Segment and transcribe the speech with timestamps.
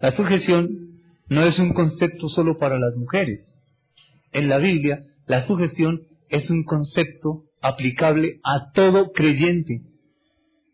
[0.00, 3.54] La sujeción no es un concepto solo para las mujeres.
[4.32, 9.82] En la Biblia, la sujeción es un concepto aplicable a todo creyente.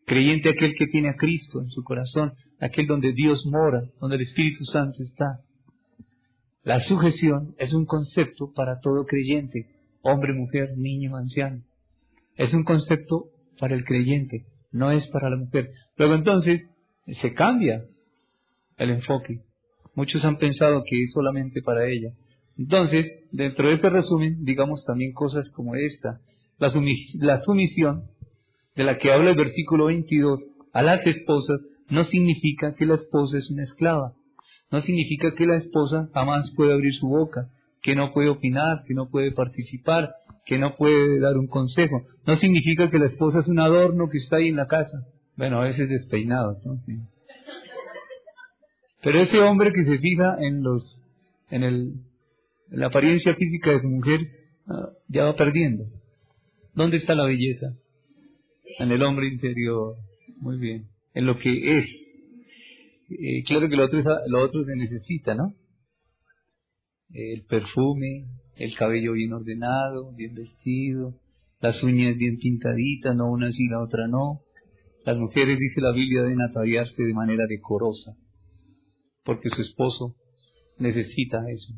[0.07, 4.23] Creyente aquel que tiene a Cristo en su corazón, aquel donde Dios mora, donde el
[4.23, 5.41] Espíritu Santo está.
[6.63, 9.67] La sujeción es un concepto para todo creyente,
[10.03, 11.65] hombre, mujer, niño, anciano.
[12.37, 15.73] Es un concepto para el creyente, no es para la mujer.
[15.97, 16.71] Luego entonces
[17.07, 17.85] se cambia
[18.77, 19.41] el enfoque.
[19.95, 22.13] Muchos han pensado que es solamente para ella.
[22.59, 26.21] Entonces, dentro de este resumen, digamos también cosas como esta.
[26.59, 26.73] La,
[27.21, 28.05] la sumisión
[28.75, 33.39] de la que habla el versículo 22 a las esposas no significa que la esposa
[33.39, 34.15] es una esclava.
[34.71, 37.49] No significa que la esposa jamás puede abrir su boca,
[37.83, 40.13] que no puede opinar, que no puede participar,
[40.45, 42.03] que no puede dar un consejo.
[42.27, 45.07] No significa que la esposa es un adorno que está ahí en la casa.
[45.37, 46.59] Bueno, a veces despeinado.
[46.65, 46.81] ¿no?
[49.07, 51.01] Pero ese hombre que se fija en los,
[51.51, 51.93] en el,
[52.71, 54.19] la apariencia física de su mujer,
[54.67, 55.85] ah, ya va perdiendo.
[56.75, 57.69] ¿Dónde está la belleza?
[58.81, 59.95] En el hombre interior.
[60.39, 60.89] Muy bien.
[61.15, 62.15] En lo que es.
[63.11, 65.55] Eh, claro que lo otro, lo otro se necesita, ¿no?
[67.11, 71.15] El perfume, el cabello bien ordenado, bien vestido,
[71.61, 74.41] las uñas bien pintaditas, no una sí, la otra no.
[75.05, 78.17] Las mujeres, dice la Biblia, deben ataviarse de manera decorosa
[79.27, 80.15] porque su esposo
[80.79, 81.75] necesita eso.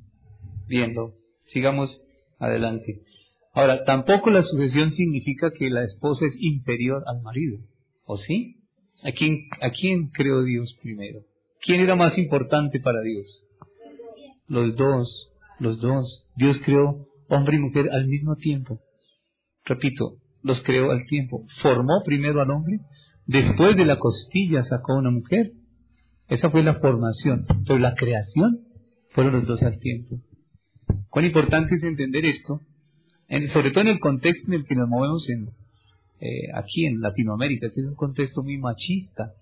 [0.68, 1.14] Viendo,
[1.46, 2.00] sigamos
[2.38, 3.02] adelante.
[3.54, 7.58] Ahora, tampoco la sujeción significa que la esposa es inferior al marido,
[8.04, 8.56] ¿o sí?
[9.02, 11.20] ¿A quién, ¿A quién creó Dios primero?
[11.60, 13.48] ¿Quién era más importante para Dios?
[14.46, 16.28] Los dos, los dos.
[16.36, 18.80] Dios creó hombre y mujer al mismo tiempo.
[19.64, 21.46] Repito, los creó al tiempo.
[21.62, 22.80] Formó primero al hombre,
[23.26, 25.52] después de la costilla sacó a una mujer
[26.28, 28.60] esa fue la formación, pero la creación
[29.10, 30.20] fueron los dos al tiempo.
[31.08, 32.60] Cuán importante es entender esto,
[33.48, 35.48] sobre todo en el contexto en el que nos movemos en,
[36.20, 39.32] eh, aquí en Latinoamérica, que es un contexto muy machista,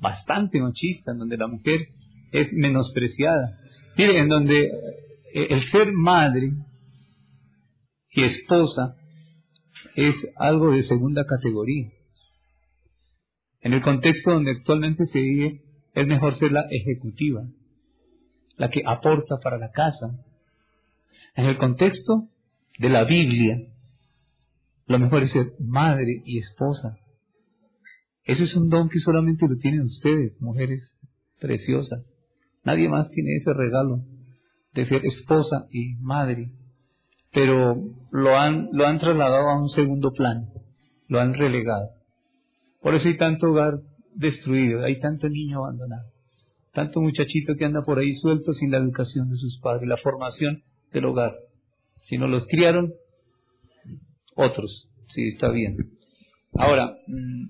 [0.00, 1.88] bastante machista, en donde la mujer
[2.32, 3.58] es menospreciada.
[3.96, 4.66] Mire, en donde
[5.34, 6.52] eh, el ser madre
[8.10, 8.96] y esposa
[9.94, 11.90] es algo de segunda categoría.
[13.60, 15.62] En el contexto donde actualmente se vive,
[16.00, 17.42] es mejor ser la ejecutiva,
[18.56, 20.16] la que aporta para la casa.
[21.34, 22.28] En el contexto
[22.78, 23.56] de la Biblia,
[24.86, 26.96] lo mejor es ser madre y esposa.
[28.22, 30.96] Ese es un don que solamente lo tienen ustedes, mujeres
[31.40, 32.14] preciosas.
[32.62, 34.04] Nadie más tiene ese regalo
[34.74, 36.52] de ser esposa y madre.
[37.32, 37.74] Pero
[38.12, 40.46] lo han, lo han trasladado a un segundo plano,
[41.08, 41.90] lo han relegado.
[42.80, 43.80] Por eso hay tanto hogar
[44.18, 46.10] destruido, hay tanto niño abandonado,
[46.72, 50.62] tanto muchachito que anda por ahí suelto sin la educación de sus padres, la formación
[50.92, 51.36] del hogar.
[52.02, 52.92] Si no los criaron,
[54.34, 55.76] otros, sí, está bien.
[56.52, 57.44] Ahora, mm,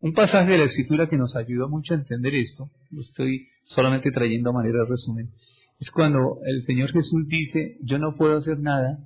[0.00, 4.10] un pasaje de la escritura que nos ayuda mucho a entender esto, lo estoy solamente
[4.10, 5.30] trayendo a manera de resumen,
[5.78, 8.98] es cuando el Señor Jesús dice, yo no puedo hacer nada,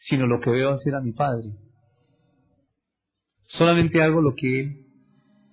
[0.00, 1.50] sino lo que veo hacer a mi Padre.
[3.46, 4.87] Solamente hago lo que Él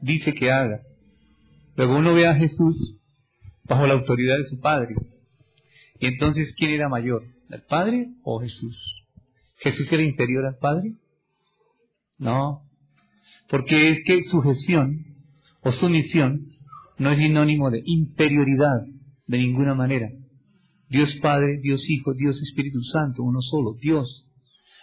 [0.05, 0.81] dice que haga.
[1.75, 2.97] Luego uno ve a Jesús
[3.63, 4.95] bajo la autoridad de su Padre.
[5.99, 7.23] Y entonces, ¿quién era mayor?
[7.49, 9.03] ¿El Padre o Jesús?
[9.57, 10.93] ¿Jesús era inferior al Padre?
[12.17, 12.61] No,
[13.49, 15.05] porque es que sujeción
[15.61, 16.47] o sumisión
[16.97, 18.85] no es sinónimo de inferioridad
[19.27, 20.09] de ninguna manera.
[20.87, 24.31] Dios Padre, Dios Hijo, Dios Espíritu Santo, uno solo, Dios.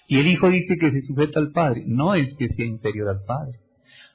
[0.09, 3.25] Y el Hijo dice que se sujeta al Padre, no es que sea inferior al
[3.25, 3.59] Padre.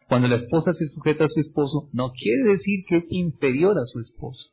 [0.07, 3.85] Cuando la esposa se sujeta a su esposo, no quiere decir que es inferior a
[3.85, 4.49] su esposo.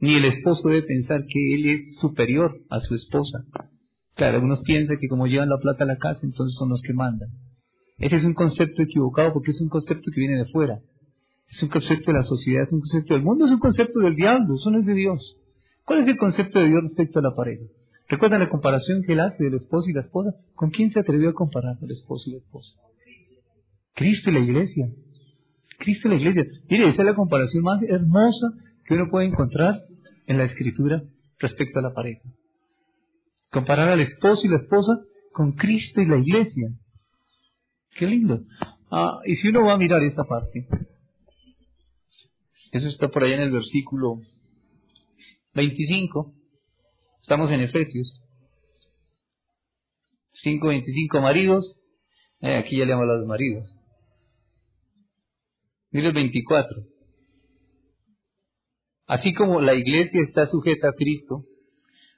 [0.00, 3.38] Ni el esposo debe pensar que él es superior a su esposa.
[4.14, 6.92] Claro, algunos piensan que como llevan la plata a la casa, entonces son los que
[6.92, 7.30] mandan.
[7.96, 10.80] Ese es un concepto equivocado porque es un concepto que viene de fuera.
[11.48, 14.14] Es un concepto de la sociedad, es un concepto del mundo, es un concepto del
[14.14, 15.36] diablo, eso no es de Dios.
[15.84, 17.64] ¿Cuál es el concepto de Dios respecto a la pareja?
[18.08, 20.34] ¿Recuerdan la comparación que él hace del esposo y la esposa?
[20.54, 22.78] ¿Con quién se atrevió a comparar el esposo y la esposa?
[23.98, 24.88] Cristo y la iglesia.
[25.76, 26.46] Cristo y la iglesia.
[26.70, 28.46] Mire, esa es la comparación más hermosa
[28.84, 29.74] que uno puede encontrar
[30.28, 31.02] en la escritura
[31.40, 32.22] respecto a la pareja.
[33.50, 34.92] Comparar al esposo y la esposa
[35.32, 36.68] con Cristo y la iglesia.
[37.90, 38.44] Qué lindo.
[38.88, 40.68] Ah, y si uno va a mirar esta parte,
[42.70, 44.20] eso está por allá en el versículo
[45.54, 46.34] 25.
[47.20, 48.22] Estamos en Efesios.
[50.44, 51.82] 5.25 maridos.
[52.40, 53.77] Eh, aquí ya le hablado a los maridos.
[55.90, 56.82] Mire el 24.
[59.06, 61.44] Así como la iglesia está sujeta a Cristo,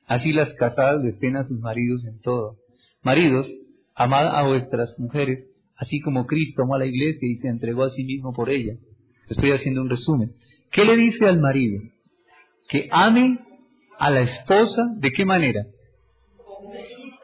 [0.07, 2.57] así las casadas estén a sus maridos en todo.
[3.03, 3.49] Maridos,
[3.95, 5.47] amad a vuestras mujeres,
[5.77, 8.75] así como Cristo amó a la iglesia y se entregó a sí mismo por ella.
[9.29, 10.35] Estoy haciendo un resumen.
[10.73, 11.81] ¿Qué le dice al marido?
[12.69, 13.39] Que ame
[13.99, 15.67] a la esposa, ¿de qué manera?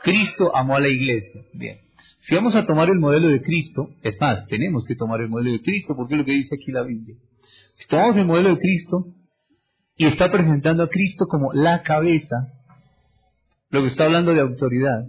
[0.04, 1.44] Cristo amó a la iglesia.
[1.52, 1.85] Bien.
[2.26, 5.52] Si vamos a tomar el modelo de Cristo, es más, tenemos que tomar el modelo
[5.52, 7.14] de Cristo porque es lo que dice aquí la Biblia.
[7.76, 9.14] Si tomamos el modelo de Cristo
[9.96, 12.52] y está presentando a Cristo como la cabeza,
[13.70, 15.08] lo que está hablando de autoridad,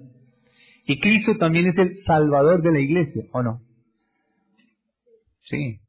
[0.85, 3.61] y Cristo también es el salvador de la iglesia, ¿o no?
[5.41, 5.79] Sí.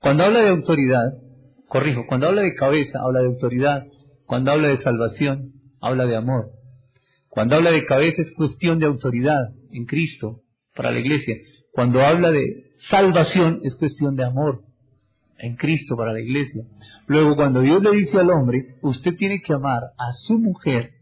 [0.00, 1.12] Cuando habla de autoridad,
[1.68, 3.86] corrijo, cuando habla de cabeza, habla de autoridad.
[4.24, 6.52] Cuando habla de salvación, habla de amor.
[7.28, 10.43] Cuando habla de cabeza es cuestión de autoridad en Cristo
[10.74, 11.36] para la iglesia.
[11.72, 14.62] Cuando habla de salvación es cuestión de amor
[15.38, 16.62] en Cristo para la iglesia.
[17.06, 20.92] Luego, cuando Dios le dice al hombre, usted tiene que amar a su mujer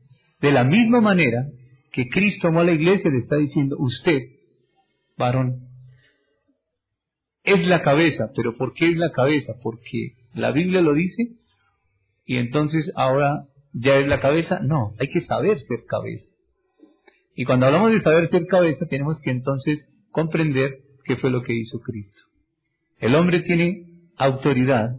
[0.41, 1.47] de la misma manera
[1.93, 4.23] que Cristo amó a la iglesia, le está diciendo, usted,
[5.17, 5.69] varón,
[7.45, 9.55] es la cabeza, pero ¿por qué es la cabeza?
[9.63, 11.37] Porque la Biblia lo dice
[12.25, 14.61] y entonces ahora ya es la cabeza.
[14.61, 16.32] No, hay que saber ser cabeza.
[17.35, 21.55] Y cuando hablamos de saber ser cabeza, tenemos que entonces comprender qué fue lo que
[21.55, 22.21] hizo Cristo.
[22.99, 23.87] El hombre tiene
[24.17, 24.97] autoridad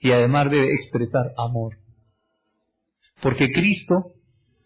[0.00, 1.78] y además debe expresar amor.
[3.20, 4.14] Porque Cristo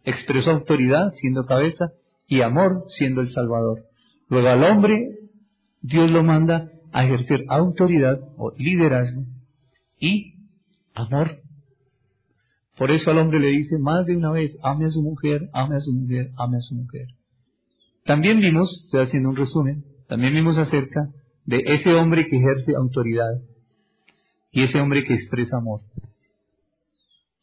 [0.05, 1.93] expresó autoridad siendo cabeza
[2.27, 3.85] y amor siendo el Salvador.
[4.29, 5.19] Luego al hombre
[5.81, 9.23] Dios lo manda a ejercer autoridad o liderazgo
[9.99, 10.35] y
[10.95, 11.46] amor.
[12.77, 15.77] Por eso al hombre le dice más de una vez, ame a su mujer, ame
[15.77, 17.07] a su mujer, ame a su mujer.
[18.05, 21.11] También vimos, estoy haciendo un resumen, también vimos acerca
[21.45, 23.41] de ese hombre que ejerce autoridad
[24.53, 25.81] y ese hombre que expresa amor.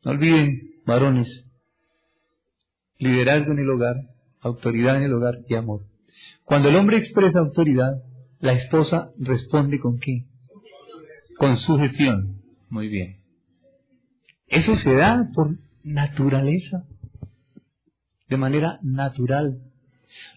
[0.06, 1.48] No olviden, varones,
[3.00, 3.96] liderazgo en el hogar,
[4.42, 5.82] autoridad en el hogar y amor.
[6.46, 8.04] Cuando el hombre expresa autoridad,
[8.40, 10.26] la esposa responde con qué?
[11.38, 12.42] Con sujeción.
[12.70, 13.23] Muy bien.
[14.54, 16.86] Eso se da por naturaleza,
[18.30, 19.64] de manera natural.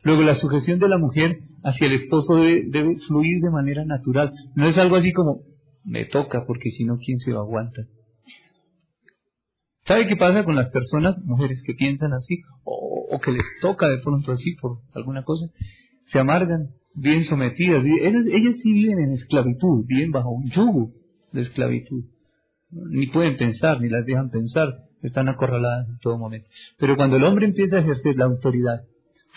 [0.05, 4.33] Luego la sujeción de la mujer hacia el esposo debe, debe, fluir de manera natural.
[4.55, 5.43] No es algo así como,
[5.85, 7.83] me toca porque si no, ¿quién se lo aguanta?
[9.87, 13.99] ¿Sabe qué pasa con las personas, mujeres que piensan así, o, que les toca de
[13.99, 15.45] pronto así por alguna cosa?
[16.07, 17.85] Se amargan, bien sometidas.
[17.85, 20.93] Ellas, ellas sí viven en esclavitud, viven bajo un yugo
[21.33, 22.05] de esclavitud.
[22.71, 24.69] Ni pueden pensar, ni las dejan pensar,
[25.03, 26.49] están acorraladas en todo momento.
[26.79, 28.83] Pero cuando el hombre empieza a ejercer la autoridad,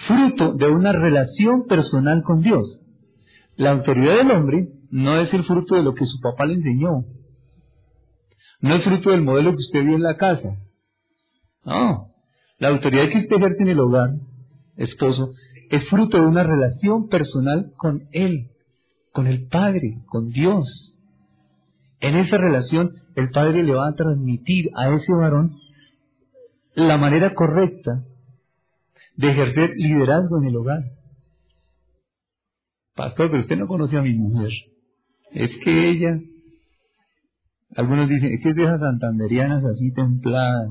[0.08, 2.81] fruto de una relación personal con Dios,
[3.56, 7.06] la autoridad del hombre no es el fruto de lo que su papá le enseñó,
[8.62, 10.57] no es fruto del modelo que usted vio en la casa.
[11.64, 12.07] No.
[12.57, 14.09] La autoridad que usted ejerce en el hogar,
[14.76, 15.31] esposo,
[15.69, 18.52] es fruto de una relación personal con Él,
[19.14, 21.02] con el Padre, con Dios.
[22.02, 25.57] En esa relación, el Padre le va a transmitir a ese varón
[26.76, 28.04] la manera correcta
[29.16, 30.83] de ejercer liderazgo en el hogar.
[32.95, 34.52] Pastor, pero usted no conoce a mi mujer.
[35.31, 36.19] Es que ella
[37.76, 40.69] algunos dicen, es que es de esas santanderianas así templadas.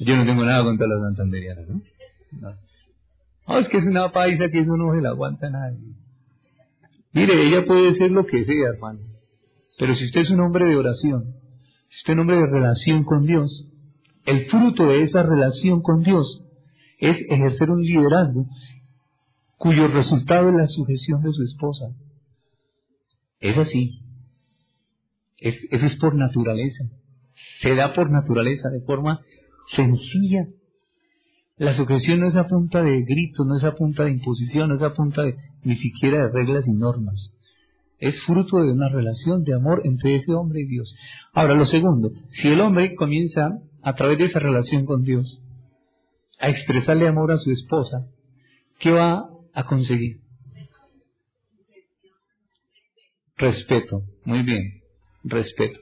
[0.00, 1.82] Yo no tengo nada contra las santanderianas, ¿no?
[3.48, 5.94] No, es que es una paisa que eso no se la aguanta nadie.
[7.12, 9.00] Mire, ella puede ser lo que sea, hermano.
[9.78, 11.34] Pero si usted es un hombre de oración,
[11.88, 13.68] si usted es un hombre de relación con Dios,
[14.26, 16.44] el fruto de esa relación con Dios
[16.98, 18.46] es ejercer un liderazgo
[19.56, 21.86] cuyo resultado es la sujeción de su esposa.
[23.40, 24.02] Es así
[25.42, 26.84] eso es por naturaleza.
[27.60, 29.20] Se da por naturaleza, de forma
[29.74, 30.46] sencilla.
[31.56, 34.76] La sujeción no es a punta de gritos, no es a punta de imposición, no
[34.76, 37.34] es a punta de, ni siquiera de reglas y normas.
[38.02, 40.92] Es fruto de una relación de amor entre ese hombre y Dios.
[41.32, 45.40] Ahora, lo segundo, si el hombre comienza a través de esa relación con Dios
[46.40, 48.08] a expresarle amor a su esposa,
[48.80, 50.20] ¿qué va a conseguir?
[53.36, 54.02] Respeto.
[54.24, 54.82] Muy bien.
[55.22, 55.78] Respeto.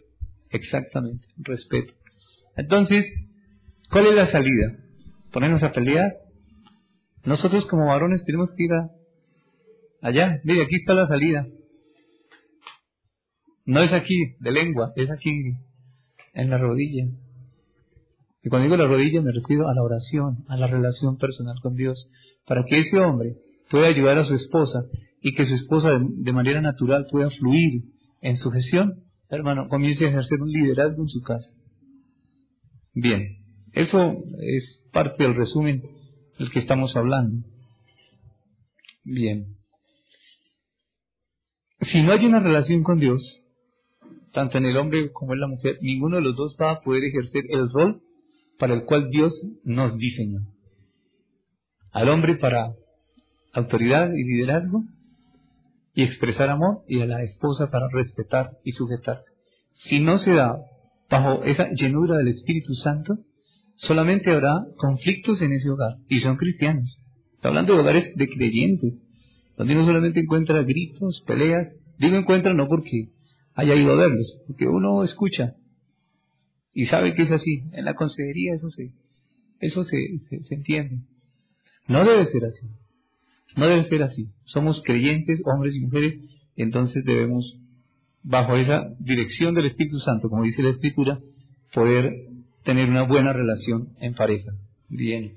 [0.50, 1.26] Exactamente.
[1.38, 1.94] Respeto.
[2.54, 3.10] Entonces,
[3.90, 4.76] ¿cuál es la salida?
[5.32, 6.12] ¿Ponernos a pelear?
[7.24, 8.90] Nosotros como varones tenemos que ir a
[10.02, 10.42] allá.
[10.44, 11.46] Mire, aquí está la salida.
[13.70, 15.54] No es aquí de lengua, es aquí
[16.34, 17.04] en la rodilla.
[18.42, 21.76] Y cuando digo la rodilla me refiero a la oración, a la relación personal con
[21.76, 22.10] Dios,
[22.48, 23.36] para que ese hombre
[23.70, 24.86] pueda ayudar a su esposa
[25.22, 27.84] y que su esposa de, manera natural pueda fluir
[28.22, 31.54] en su gestión, hermano, comience a ejercer un liderazgo en su casa.
[32.92, 33.22] Bien,
[33.72, 35.80] eso es parte del resumen
[36.40, 37.46] del que estamos hablando.
[39.04, 39.54] Bien.
[41.82, 43.39] Si no hay una relación con Dios,
[44.32, 47.04] tanto en el hombre como en la mujer, ninguno de los dos va a poder
[47.04, 48.02] ejercer el rol
[48.58, 49.32] para el cual Dios
[49.64, 50.40] nos diseñó.
[51.92, 52.72] Al hombre para
[53.52, 54.84] autoridad y liderazgo
[55.94, 59.34] y expresar amor y a la esposa para respetar y sujetarse.
[59.74, 60.56] Si no se da
[61.08, 63.18] bajo esa llenura del Espíritu Santo,
[63.74, 66.96] solamente habrá conflictos en ese hogar y son cristianos.
[67.34, 69.02] Está hablando de hogares de creyentes,
[69.56, 71.74] donde uno solamente encuentra gritos, peleas.
[71.98, 73.08] Digo encuentra no porque
[73.60, 75.54] haya ido a verlos, porque uno escucha
[76.72, 77.62] y sabe que es así.
[77.72, 78.92] En la consejería eso se,
[79.60, 81.00] eso se, se, entiende.
[81.86, 82.66] No debe ser así.
[83.56, 84.28] No debe ser así.
[84.44, 86.18] Somos creyentes, hombres y mujeres,
[86.56, 87.58] entonces debemos,
[88.22, 91.20] bajo esa dirección del Espíritu Santo, como dice la Escritura,
[91.74, 92.28] poder
[92.64, 94.52] tener una buena relación en pareja.
[94.88, 95.34] Bien.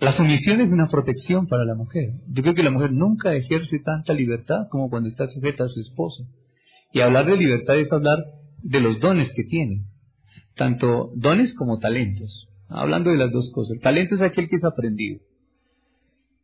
[0.00, 2.12] La sumisión es una protección para la mujer.
[2.28, 5.80] Yo creo que la mujer nunca ejerce tanta libertad como cuando está sujeta a su
[5.80, 6.26] esposo.
[6.94, 8.18] Y hablar de libertad es hablar
[8.62, 9.82] de los dones que tiene
[10.54, 12.48] tanto dones como talentos.
[12.68, 13.76] Hablando de las dos cosas.
[13.76, 15.20] El talento es aquel que es aprendido.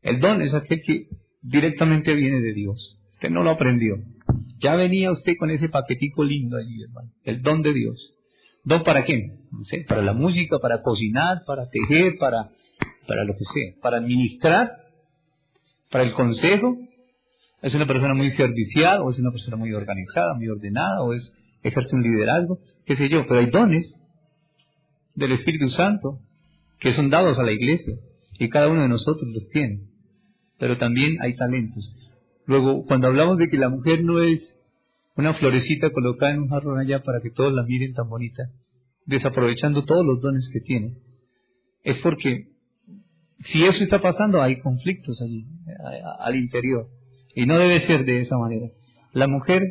[0.02, 1.08] El don es aquel que
[1.40, 3.00] directamente viene de Dios.
[3.12, 4.02] Usted no lo aprendió.
[4.58, 7.10] Ya venía usted con ese paquetico lindo allí, hermano.
[7.22, 8.18] El don de Dios.
[8.64, 9.38] ¿Don para qué?
[9.50, 12.50] No sé, para la música, para cocinar, para tejer, para,
[13.06, 13.74] para lo que sea.
[13.80, 14.72] Para administrar,
[15.90, 16.76] para el consejo.
[17.62, 21.34] Es una persona muy servicial, o es una persona muy organizada, muy ordenada, o es
[21.62, 23.96] ejerce un liderazgo, qué sé yo, pero hay dones
[25.14, 26.20] del Espíritu Santo
[26.78, 27.94] que son dados a la iglesia
[28.38, 29.82] y cada uno de nosotros los tiene.
[30.58, 31.94] Pero también hay talentos.
[32.46, 34.56] Luego, cuando hablamos de que la mujer no es
[35.16, 38.50] una florecita colocada en un jarrón allá para que todos la miren tan bonita,
[39.04, 40.96] desaprovechando todos los dones que tiene,
[41.82, 42.48] es porque
[43.40, 45.46] si eso está pasando, hay conflictos allí,
[46.18, 46.88] al interior.
[47.34, 48.68] Y no debe ser de esa manera.
[49.12, 49.62] La mujer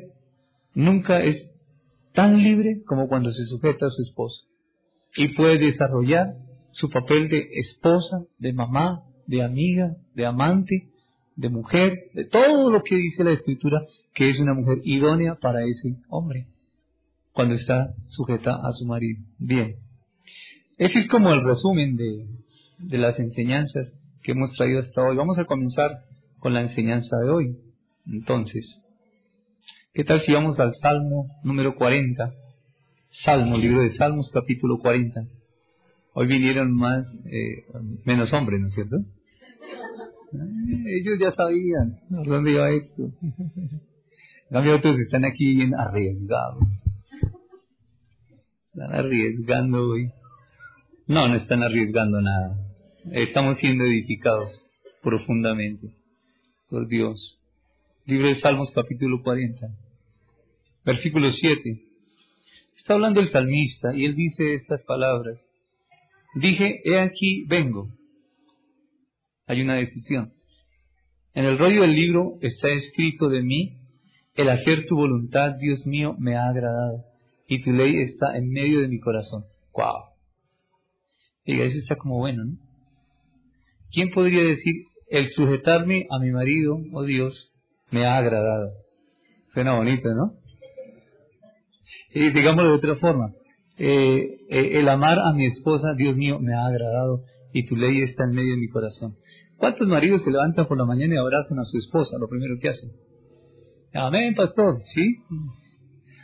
[0.73, 1.49] nunca es
[2.13, 4.45] tan libre como cuando se sujeta a su esposo
[5.15, 6.35] y puede desarrollar
[6.71, 10.89] su papel de esposa, de mamá, de amiga, de amante,
[11.35, 13.81] de mujer, de todo lo que dice la escritura
[14.13, 16.47] que es una mujer idónea para ese hombre
[17.31, 19.23] cuando está sujeta a su marido.
[19.37, 19.77] Bien,
[20.77, 22.27] ese es como el resumen de,
[22.79, 25.15] de las enseñanzas que hemos traído hasta hoy.
[25.15, 26.03] Vamos a comenzar
[26.39, 27.57] con la enseñanza de hoy.
[28.05, 28.83] Entonces,
[29.91, 32.31] ¿Qué tal si vamos al Salmo número 40?
[33.09, 35.25] Salmo, libro de Salmos, capítulo 40.
[36.13, 37.65] Hoy vinieron más, eh,
[38.05, 38.97] menos hombres, ¿no es cierto?
[40.31, 43.11] ellos ya sabían dónde iba esto.
[43.21, 46.63] En cambio, otros están aquí bien arriesgados.
[48.71, 50.11] Están arriesgando hoy.
[51.07, 52.57] No, no están arriesgando nada.
[53.11, 54.63] Estamos siendo edificados
[55.01, 55.98] profundamente
[56.69, 57.39] por Dios.
[58.05, 59.67] Libro de Salmos capítulo 40,
[60.85, 61.83] versículo 7.
[62.77, 65.49] Está hablando el salmista y él dice estas palabras.
[66.35, 67.89] Dije, he aquí, vengo.
[69.47, 70.33] Hay una decisión.
[71.33, 73.77] En el rollo del libro está escrito de mí,
[74.35, 77.03] el hacer tu voluntad, Dios mío, me ha agradado,
[77.47, 79.45] y tu ley está en medio de mi corazón.
[79.73, 80.13] ¡Wow!
[81.45, 82.57] Diga, eso está como bueno, ¿no?
[83.91, 87.51] ¿Quién podría decir, el sujetarme a mi marido, oh Dios,
[87.91, 88.71] me ha agradado.
[89.53, 90.33] Suena bonito, ¿no?
[92.13, 93.33] Y digámoslo de otra forma,
[93.77, 97.23] eh, eh, el amar a mi esposa, Dios mío, me ha agradado
[97.53, 99.15] y tu ley está en medio de mi corazón.
[99.57, 102.17] ¿Cuántos maridos se levantan por la mañana y abrazan a su esposa?
[102.19, 102.91] Lo primero que hacen.
[103.93, 105.17] Amén, pastor, ¿sí?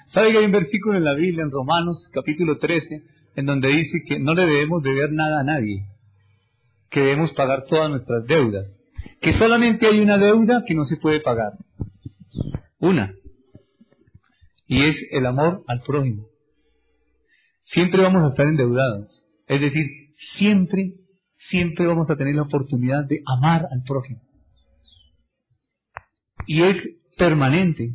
[0.10, 3.02] ¿Sabe que hay un versículo en la Biblia, en Romanos capítulo 13,
[3.36, 5.88] en donde dice que no le debemos deber nada a nadie,
[6.90, 8.82] que debemos pagar todas nuestras deudas?
[9.22, 11.54] que solamente hay una deuda que no se puede pagar.
[12.80, 13.14] Una.
[14.68, 16.28] Y es el amor al prójimo.
[17.66, 19.28] Siempre vamos a estar endeudados.
[19.48, 19.86] Es decir,
[20.36, 20.94] siempre,
[21.38, 24.22] siempre vamos a tener la oportunidad de amar al prójimo.
[26.48, 26.78] Y es
[27.18, 27.94] permanente.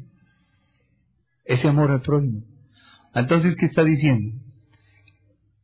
[1.45, 2.45] ese amor al prójimo.
[3.15, 4.39] Entonces, ¿qué está diciendo?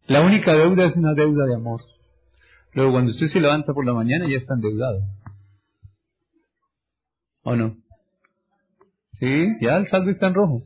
[0.06, 1.80] La única deuda es una deuda de amor.
[2.76, 5.00] Luego, cuando usted se levanta por la mañana, ya está endeudado.
[7.42, 7.75] ¿O no?
[9.18, 10.62] Sí, ya el saldo está en rojo.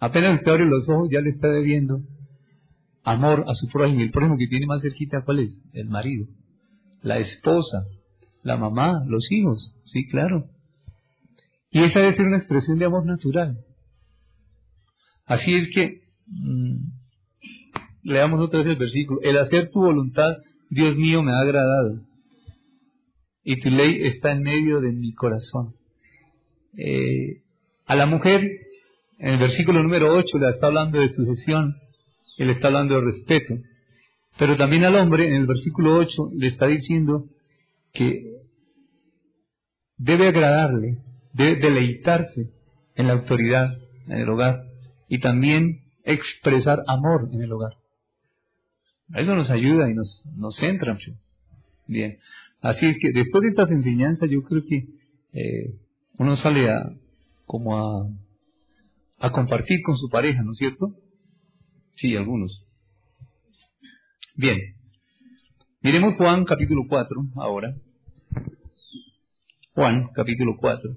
[0.00, 2.00] Apenas usted abre los ojos, ya le está debiendo
[3.04, 4.00] amor a su prójimo.
[4.00, 5.62] El prójimo que tiene más cerquita, ¿cuál es?
[5.72, 6.26] El marido,
[7.02, 7.86] la esposa,
[8.42, 9.76] la mamá, los hijos.
[9.84, 10.50] Sí, claro.
[11.70, 13.64] Y esa debe ser una expresión de amor natural.
[15.24, 16.99] Así es que, mm,
[18.02, 19.20] leamos otra vez el versículo.
[19.22, 20.36] El hacer tu voluntad,
[20.68, 21.94] Dios mío, me ha agradado.
[23.42, 25.74] Y tu ley está en medio de mi corazón.
[26.76, 27.42] Eh,
[27.86, 28.48] a la mujer
[29.18, 31.76] en el versículo número 8 le está hablando de sucesión,
[32.38, 33.54] él está hablando de respeto.
[34.38, 37.26] Pero también al hombre, en el versículo 8, le está diciendo
[37.92, 38.24] que
[39.98, 40.98] debe agradarle,
[41.34, 42.50] debe deleitarse
[42.94, 43.76] en la autoridad,
[44.06, 44.62] en el hogar,
[45.08, 47.79] y también expresar amor en el hogar.
[49.14, 51.12] Eso nos ayuda y nos, nos centra mucho.
[51.86, 52.18] Bien.
[52.62, 54.84] Así es que después de estas enseñanzas yo creo que
[55.32, 55.74] eh,
[56.18, 56.92] uno sale a,
[57.46, 58.08] como a
[59.20, 60.94] a compartir con su pareja, ¿no es cierto?
[61.94, 62.66] Sí, algunos.
[64.34, 64.58] Bien.
[65.82, 67.76] Miremos Juan capítulo 4 ahora.
[69.74, 70.96] Juan capítulo 4.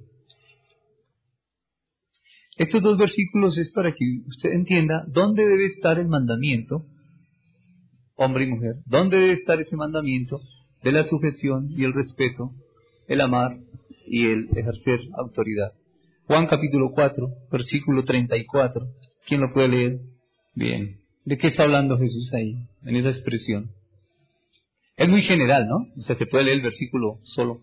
[2.56, 6.86] Estos dos versículos es para que usted entienda dónde debe estar el mandamiento,
[8.16, 10.40] hombre y mujer, dónde debe estar ese mandamiento
[10.82, 12.52] de la sujeción y el respeto,
[13.08, 13.58] el amar
[14.06, 15.72] y el ejercer autoridad.
[16.26, 18.86] Juan capítulo 4, versículo 34.
[19.26, 20.00] ¿Quién lo puede leer?
[20.54, 21.00] Bien.
[21.24, 22.54] ¿De qué está hablando Jesús ahí,
[22.84, 23.70] en esa expresión?
[24.96, 25.76] Es muy general, ¿no?
[25.96, 27.62] O sea, se puede leer el versículo solo,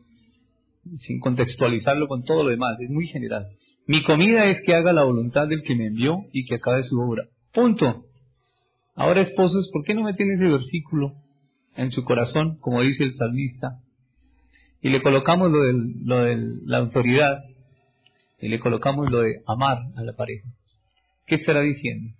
[1.00, 2.80] sin contextualizarlo con todo lo demás.
[2.82, 3.48] Es muy general.
[3.88, 7.00] Mi comida es que haga la voluntad del que me envió y que acabe su
[7.00, 7.28] obra.
[7.54, 8.06] Punto.
[9.02, 11.16] Ahora, esposos, ¿por qué no meten ese versículo
[11.76, 13.80] en su corazón, como dice el salmista?
[14.80, 17.40] Y le colocamos lo de la autoridad
[18.40, 20.48] y le colocamos lo de amar a la pareja,
[21.26, 22.14] ¿qué estará diciendo?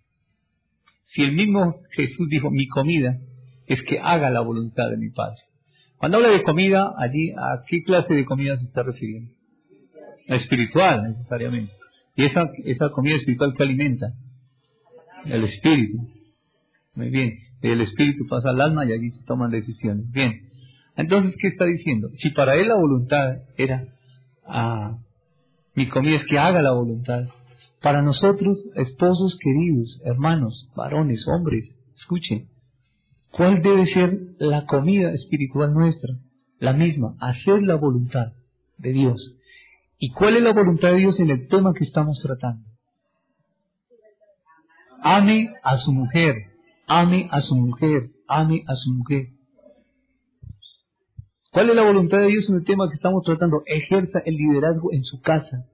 [1.06, 3.20] Si el mismo Jesús dijo, mi comida
[3.68, 5.38] es que haga la voluntad de mi Padre.
[5.98, 9.32] Cuando habla de comida, allí, ¿a qué clase de comida se está refiriendo?
[10.26, 11.74] La espiritual, necesariamente.
[12.16, 14.16] Y esa, esa comida espiritual que alimenta
[15.26, 16.21] el espíritu.
[16.96, 17.40] Muy bien.
[17.62, 20.10] El espíritu pasa al alma y allí se toman decisiones.
[20.12, 20.50] Bien.
[20.96, 22.10] Entonces, ¿qué está diciendo?
[22.14, 23.88] Si para él la voluntad era
[24.46, 24.98] a
[25.74, 27.28] mi comida es que haga la voluntad.
[27.82, 32.50] Para nosotros, esposos queridos, hermanos, varones, hombres, escuchen,
[33.32, 36.14] ¿cuál debe ser la comida espiritual nuestra?
[36.60, 38.34] La misma, hacer la voluntad
[38.78, 39.38] de Dios.
[39.98, 42.64] ¿Y cuál es la voluntad de Dios en el tema que estamos tratando?
[45.02, 46.51] Ame a su mujer,
[46.92, 49.30] ame a su mujer, ame a su mujer.
[51.52, 53.64] ¿Cuál es la voluntad de Dios en el tema que estamos tratando?
[53.66, 55.68] Ejerza el liderazgo en su casa,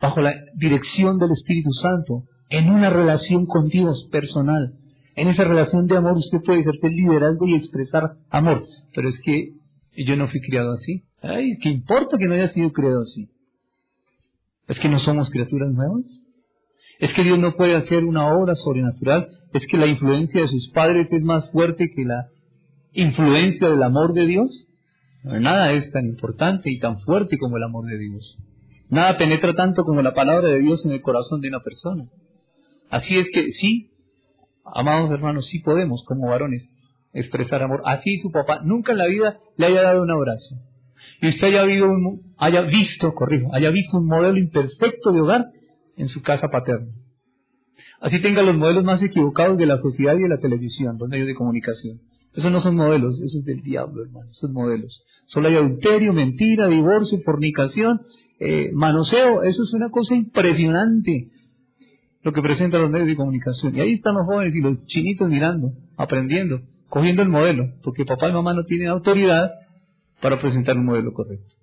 [0.00, 4.78] bajo la dirección del Espíritu Santo, en una relación con Dios personal.
[5.16, 8.64] En esa relación de amor usted puede ejercer liderazgo y expresar amor.
[8.94, 9.54] Pero es que
[9.96, 11.04] yo no fui criado así.
[11.20, 13.28] Ay, ¿qué importa que no haya sido criado así?
[14.68, 16.23] ¿Es que no somos criaturas nuevas?
[16.98, 19.28] ¿Es que Dios no puede hacer una obra sobrenatural?
[19.52, 22.28] ¿Es que la influencia de sus padres es más fuerte que la
[22.92, 24.66] influencia del amor de Dios?
[25.24, 28.38] Nada es tan importante y tan fuerte como el amor de Dios.
[28.90, 32.04] Nada penetra tanto como la palabra de Dios en el corazón de una persona.
[32.90, 33.90] Así es que sí,
[34.64, 36.70] amados hermanos, sí podemos como varones
[37.12, 37.82] expresar amor.
[37.86, 40.56] Así su papá nunca en la vida le haya dado un abrazo.
[41.20, 41.64] Y usted haya,
[42.36, 45.46] haya visto, corrijo, haya visto un modelo imperfecto de hogar
[45.96, 46.92] en su casa paterna.
[48.00, 51.26] Así tenga los modelos más equivocados de la sociedad y de la televisión, los medios
[51.26, 52.00] de comunicación.
[52.34, 55.06] Esos no son modelos, eso es del diablo, hermano, esos modelos.
[55.26, 58.02] Solo hay adulterio, mentira, divorcio, fornicación,
[58.40, 59.42] eh, manoseo.
[59.42, 61.30] Eso es una cosa impresionante
[62.22, 63.76] lo que presentan los medios de comunicación.
[63.76, 68.28] Y ahí están los jóvenes y los chinitos mirando, aprendiendo, cogiendo el modelo, porque papá
[68.28, 69.52] y mamá no tienen autoridad
[70.20, 71.54] para presentar un modelo correcto.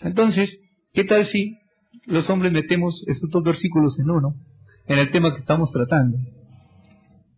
[0.00, 0.58] Entonces,
[0.92, 1.58] ¿qué tal si
[2.06, 4.34] los hombres metemos estos dos versículos en uno,
[4.86, 6.18] en el tema que estamos tratando?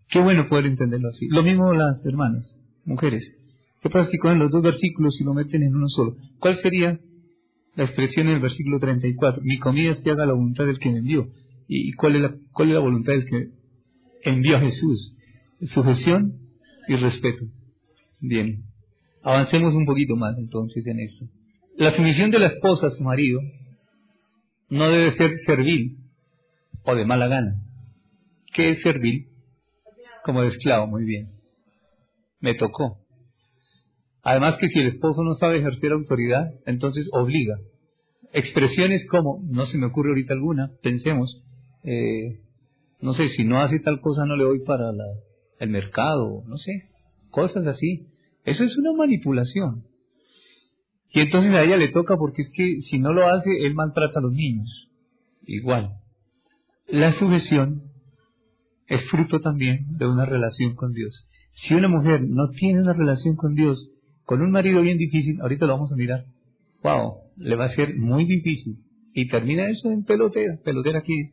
[0.08, 1.28] Qué bueno poder entenderlo así.
[1.28, 3.34] Lo mismo las hermanas, mujeres.
[3.80, 6.16] ¿Qué pasa si cogen los dos versículos y lo meten en uno solo?
[6.38, 6.98] ¿Cuál sería
[7.74, 9.42] la expresión en el versículo 34?
[9.42, 11.28] Mi comida es que haga la voluntad del que me envió.
[11.68, 13.50] ¿Y cuál es la, cuál es la voluntad del que
[14.22, 15.16] envió a Jesús?
[15.62, 16.38] Sujeción
[16.88, 17.44] y respeto.
[18.20, 18.64] Bien.
[19.22, 21.26] Avancemos un poquito más entonces en esto.
[21.76, 23.40] La sumisión de la esposa a su marido
[24.74, 25.98] no debe ser servil
[26.82, 27.62] o de mala gana.
[28.52, 29.28] ¿Qué es servil?
[30.24, 31.30] Como de esclavo, muy bien.
[32.40, 32.98] Me tocó.
[34.22, 37.56] Además que si el esposo no sabe ejercer autoridad, entonces obliga.
[38.32, 41.40] Expresiones como, no se me ocurre ahorita alguna, pensemos,
[41.84, 42.40] eh,
[43.00, 44.90] no sé, si no hace tal cosa no le doy para
[45.60, 46.90] el mercado, no sé,
[47.30, 48.08] cosas así.
[48.44, 49.84] Eso es una manipulación.
[51.14, 54.18] Y entonces a ella le toca porque es que si no lo hace, él maltrata
[54.18, 54.90] a los niños.
[55.46, 56.00] Igual.
[56.88, 57.84] La sujeción
[58.88, 61.30] es fruto también de una relación con Dios.
[61.52, 63.92] Si una mujer no tiene una relación con Dios,
[64.24, 66.24] con un marido bien difícil, ahorita lo vamos a mirar,
[66.82, 68.78] wow, le va a ser muy difícil.
[69.14, 71.26] Y termina eso en pelotera, pelotera aquí.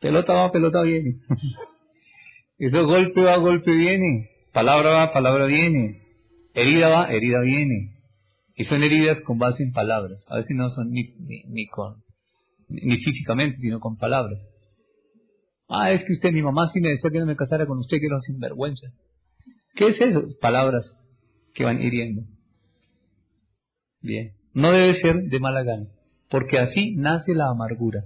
[0.00, 1.16] Pelota va, pelota viene.
[2.58, 4.28] eso golpe va, golpe viene.
[4.52, 6.02] Palabra va, palabra viene.
[6.52, 7.93] Herida va, herida viene.
[8.56, 10.24] Y son heridas con base en palabras.
[10.28, 11.14] A veces no son ni,
[11.48, 12.02] ni, con,
[12.68, 14.46] ni físicamente, sino con palabras.
[15.68, 17.98] Ah, es que usted, mi mamá sí me decía que no me casara con usted,
[17.98, 18.88] que era sinvergüenza.
[19.74, 20.28] ¿Qué es eso?
[20.40, 21.08] Palabras
[21.52, 22.22] que van hiriendo.
[24.00, 24.34] Bien.
[24.52, 25.88] No debe ser de mala gana,
[26.30, 28.04] porque así nace la amargura.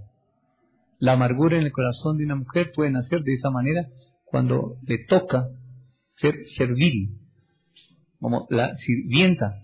[0.98, 3.86] La amargura en el corazón de una mujer puede nacer de esa manera
[4.24, 5.48] cuando le toca
[6.16, 7.18] ser servil,
[8.18, 9.62] como la sirvienta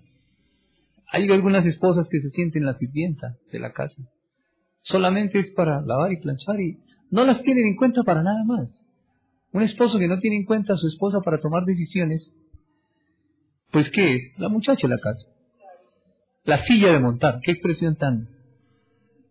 [1.15, 4.03] hay algunas esposas que se sienten la sirvienta de la casa.
[4.83, 8.85] Solamente es para lavar y planchar y no las tienen en cuenta para nada más.
[9.53, 12.35] Un esposo que no tiene en cuenta a su esposa para tomar decisiones,
[13.71, 14.39] pues ¿qué es?
[14.39, 15.31] La muchacha de la casa.
[16.43, 17.39] La silla de montar.
[17.45, 18.29] Qué expresión tan,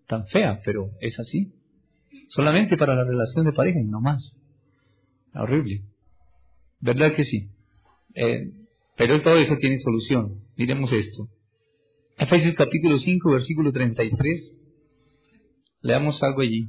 [0.08, 1.52] tan fea, pero es así.
[2.30, 4.38] Solamente para la relación de pareja y no más.
[5.34, 5.82] Horrible.
[6.80, 7.50] ¿Verdad que sí?
[8.16, 8.54] Eh,
[8.96, 10.40] pero todo eso tiene solución.
[10.56, 11.28] Miremos esto.
[12.18, 14.56] Efesios capítulo 5, versículo 33.
[15.82, 16.68] Leamos algo allí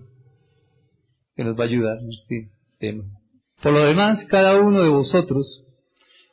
[1.36, 3.04] que nos va a ayudar en este tema.
[3.62, 5.64] Por lo demás, cada uno de vosotros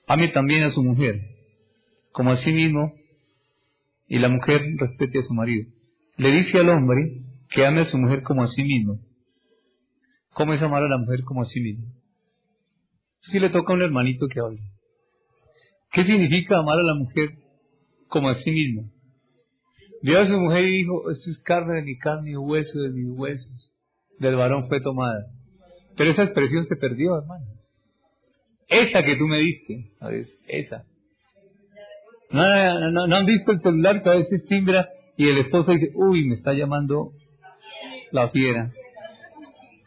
[0.07, 1.19] ame también a su mujer,
[2.13, 2.93] como a sí mismo,
[4.07, 5.69] y la mujer respete a su marido.
[6.15, 8.99] Le dice al hombre que ame a su mujer como a sí mismo.
[10.31, 11.85] ¿Cómo es amar a la mujer como a sí mismo?
[13.19, 14.61] Si le toca a un hermanito que hable.
[15.91, 17.37] ¿Qué significa amar a la mujer
[18.07, 18.89] como a sí mismo?
[20.03, 22.89] Vio a su mujer y dijo, esto es carne de mi carne y hueso de
[22.89, 23.73] mis huesos.
[24.19, 25.25] Del varón fue tomada.
[25.95, 27.45] Pero esa expresión se perdió, hermano.
[28.67, 30.39] Esa que tú me diste, ¿sabes?
[30.47, 30.85] Esa.
[32.31, 32.43] No,
[32.91, 34.87] no, no, han visto el celular que a veces timbra
[35.17, 37.11] y el esposo dice, uy, me está llamando
[38.11, 38.71] la fiera,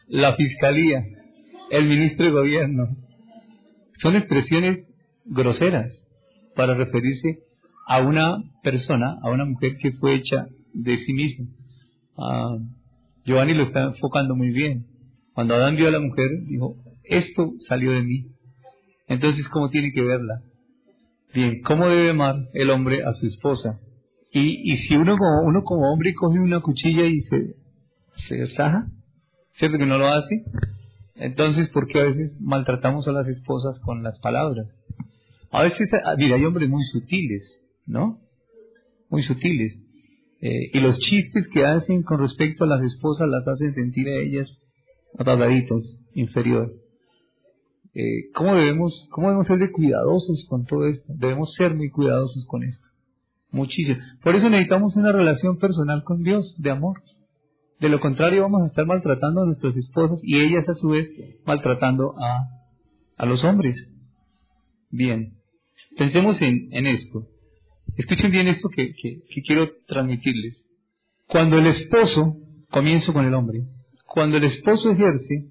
[0.07, 1.03] la fiscalía,
[1.71, 2.95] el ministro de gobierno.
[3.97, 4.87] Son expresiones
[5.25, 6.05] groseras
[6.55, 7.39] para referirse
[7.85, 11.45] a una persona, a una mujer que fue hecha de sí misma.
[12.17, 12.57] Ah,
[13.25, 14.87] Giovanni lo está enfocando muy bien.
[15.33, 18.27] Cuando Adán vio a la mujer, dijo, esto salió de mí.
[19.07, 20.41] Entonces, ¿cómo tiene que verla?
[21.33, 23.79] Bien, ¿cómo debe amar el hombre a su esposa?
[24.31, 27.55] Y, y si uno como, uno como hombre coge una cuchilla y se,
[28.15, 28.87] se saja,
[29.53, 30.43] ¿cierto que no lo hace?
[31.15, 34.85] Entonces, ¿por qué a veces maltratamos a las esposas con las palabras?
[35.51, 38.19] A veces, ah, mira, hay hombres muy sutiles ¿no?
[39.09, 39.81] Muy sutiles.
[40.41, 44.21] Eh, y los chistes que hacen con respecto a las esposas las hacen sentir a
[44.21, 44.61] ellas
[45.17, 46.73] atadaditas, inferior.
[47.93, 51.13] Eh, ¿cómo, debemos, ¿Cómo debemos ser de cuidadosos con todo esto?
[51.15, 52.89] Debemos ser muy cuidadosos con esto.
[53.51, 53.99] Muchísimo.
[54.21, 57.01] Por eso necesitamos una relación personal con Dios, de amor.
[57.79, 61.09] De lo contrario, vamos a estar maltratando a nuestras esposas y ellas a su vez
[61.45, 62.49] maltratando a,
[63.15, 63.89] a los hombres.
[64.89, 65.37] Bien,
[65.97, 67.27] pensemos en, en esto.
[67.97, 68.93] Escuchen bien esto que,
[69.45, 70.69] quiero transmitirles.
[71.27, 72.37] Cuando el esposo,
[72.69, 73.63] comienzo con el hombre,
[74.05, 75.47] cuando el esposo ejerce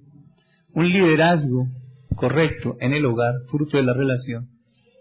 [0.72, 1.68] un liderazgo
[2.16, 4.50] correcto en el hogar, fruto de la relación,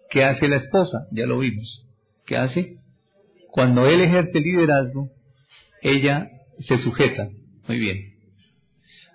[0.09, 1.07] ¿qué hace la esposa?
[1.11, 1.85] Ya lo vimos.
[2.25, 2.77] ¿Qué hace?
[3.49, 5.09] Cuando él ejerce liderazgo,
[5.81, 7.29] ella se sujeta.
[7.67, 8.13] Muy bien.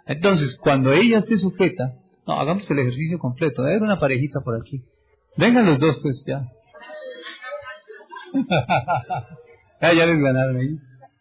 [0.06, 1.94] Entonces, cuando ella se sujeta,
[2.26, 3.62] no, hagamos el ejercicio completo.
[3.62, 4.84] Haber una parejita por aquí.
[5.36, 6.46] Vengan los dos, pues ya.
[9.80, 10.78] ah, ya les ganaron ahí.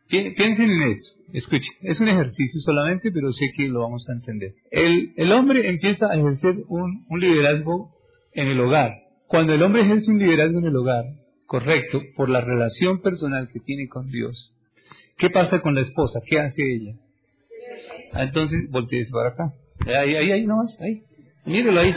[0.09, 1.17] Piensen en esto.
[1.33, 4.53] Escuchen, es un ejercicio solamente, pero sé que lo vamos a entender.
[4.71, 7.93] El, el hombre empieza a ejercer un, un liderazgo
[8.33, 8.93] en el hogar.
[9.27, 11.03] Cuando el hombre ejerce un liderazgo en el hogar,
[11.45, 14.55] correcto, por la relación personal que tiene con Dios,
[15.17, 16.21] ¿qué pasa con la esposa?
[16.25, 16.93] ¿Qué hace ella?
[18.13, 19.53] Ah, entonces, voltees para acá.
[19.85, 21.03] Ahí, ahí, ahí nomás, ahí.
[21.45, 21.93] Mírelo ahí.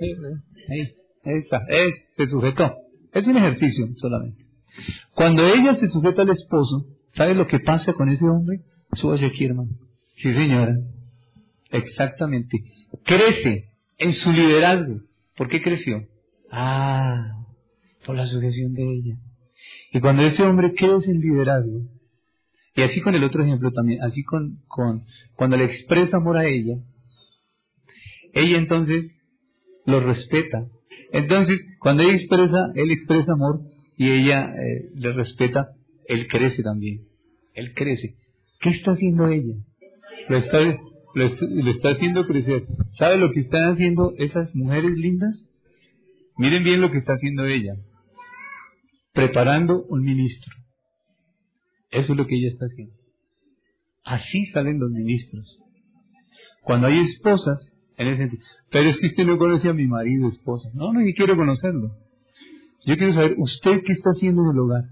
[0.00, 1.62] Ahí, ahí está.
[1.68, 2.83] Es, se sujetó.
[3.14, 4.44] Es un ejercicio solamente.
[5.14, 8.60] Cuando ella se sujeta al esposo, ¿Sabe lo que pasa con ese hombre?
[8.92, 9.70] Súbase aquí, hermano.
[10.16, 10.76] Sí, señora.
[11.70, 12.64] Exactamente.
[13.04, 15.00] Crece en su liderazgo.
[15.36, 16.06] ¿Por qué creció?
[16.50, 17.44] Ah,
[18.04, 19.16] por la sujeción de ella.
[19.92, 21.82] Y cuando ese hombre crece en liderazgo,
[22.76, 25.04] y así con el otro ejemplo también, así con, con
[25.36, 26.78] cuando le expresa amor a ella,
[28.32, 29.16] ella entonces
[29.86, 30.66] lo respeta.
[31.14, 33.60] Entonces, cuando ella expresa, él expresa amor
[33.96, 35.68] y ella eh, le respeta,
[36.08, 37.06] él crece también.
[37.52, 38.10] Él crece.
[38.58, 39.54] ¿Qué está haciendo ella?
[40.28, 40.58] Lo está,
[41.14, 42.66] lo está, haciendo crecer.
[42.94, 45.48] ¿Sabe lo que están haciendo esas mujeres lindas?
[46.36, 47.76] Miren bien lo que está haciendo ella.
[49.12, 50.52] Preparando un ministro.
[51.92, 52.96] Eso es lo que ella está haciendo.
[54.02, 55.60] Así salen los ministros.
[56.62, 58.42] Cuando hay esposas, en ese sentido.
[58.70, 60.70] Pero es que usted no conoce a mi marido, esposa.
[60.74, 61.96] No, no, yo quiero conocerlo.
[62.84, 64.84] Yo quiero saber, ¿usted qué está haciendo en el hogar?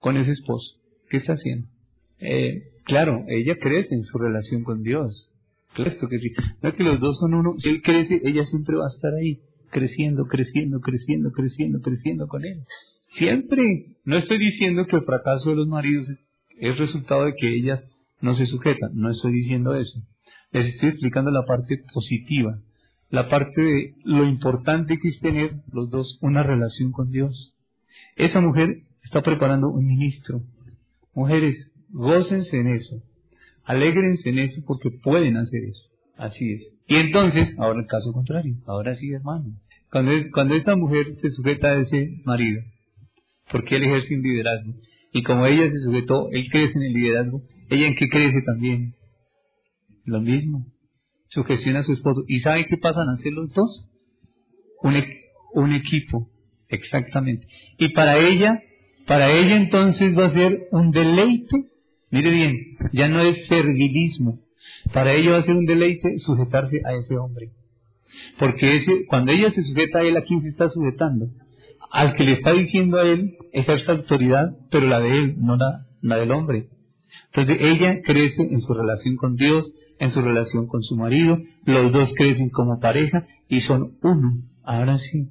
[0.00, 0.78] Con ese esposo.
[1.08, 1.68] ¿Qué está haciendo?
[2.18, 5.32] Eh, claro, ella crece en su relación con Dios.
[5.74, 6.32] Claro, que sí.
[6.62, 7.54] No es que los dos son uno.
[7.58, 12.44] Si él crece, ella siempre va a estar ahí, creciendo, creciendo, creciendo, creciendo, creciendo con
[12.44, 12.62] él.
[13.08, 13.96] Siempre.
[14.04, 16.08] No estoy diciendo que el fracaso de los maridos
[16.58, 17.86] es resultado de que ellas
[18.20, 18.92] no se sujetan.
[18.94, 20.00] No estoy diciendo eso.
[20.56, 22.58] Les estoy explicando la parte positiva.
[23.10, 27.54] La parte de lo importante que es tener los dos una relación con Dios.
[28.16, 30.40] Esa mujer está preparando un ministro.
[31.12, 33.02] Mujeres, gócense en eso,
[33.64, 35.90] alégrense en eso porque pueden hacer eso.
[36.16, 36.72] Así es.
[36.86, 39.60] Y entonces, ahora el caso contrario, ahora sí, hermano.
[39.90, 42.62] Cuando, cuando esta mujer se sujeta a ese marido,
[43.52, 44.72] porque él ejerce un liderazgo,
[45.12, 48.94] y como ella se sujetó, él crece en el liderazgo, ella en qué crece también.
[50.06, 50.66] Lo mismo.
[51.28, 52.22] Sujeción a su esposo.
[52.26, 53.90] ¿Y sabe qué pasan a ser los dos?
[54.82, 54.94] Un,
[55.52, 56.30] un equipo.
[56.68, 57.46] Exactamente.
[57.78, 58.62] Y para ella,
[59.06, 61.70] para ella entonces va a ser un deleite
[62.10, 64.40] Mire bien, ya no es servilismo.
[64.92, 67.50] Para ello va a ser un deleite sujetarse a ese hombre.
[68.38, 71.26] Porque ese, cuando ella se sujeta a él, ¿a quién se está sujetando?
[71.90, 75.86] Al que le está diciendo a él ejerce autoridad, pero la de él, no la,
[76.00, 76.68] la del hombre.
[77.36, 81.92] Entonces ella crece en su relación con Dios, en su relación con su marido, los
[81.92, 84.42] dos crecen como pareja y son uno.
[84.64, 85.28] Ahora sí,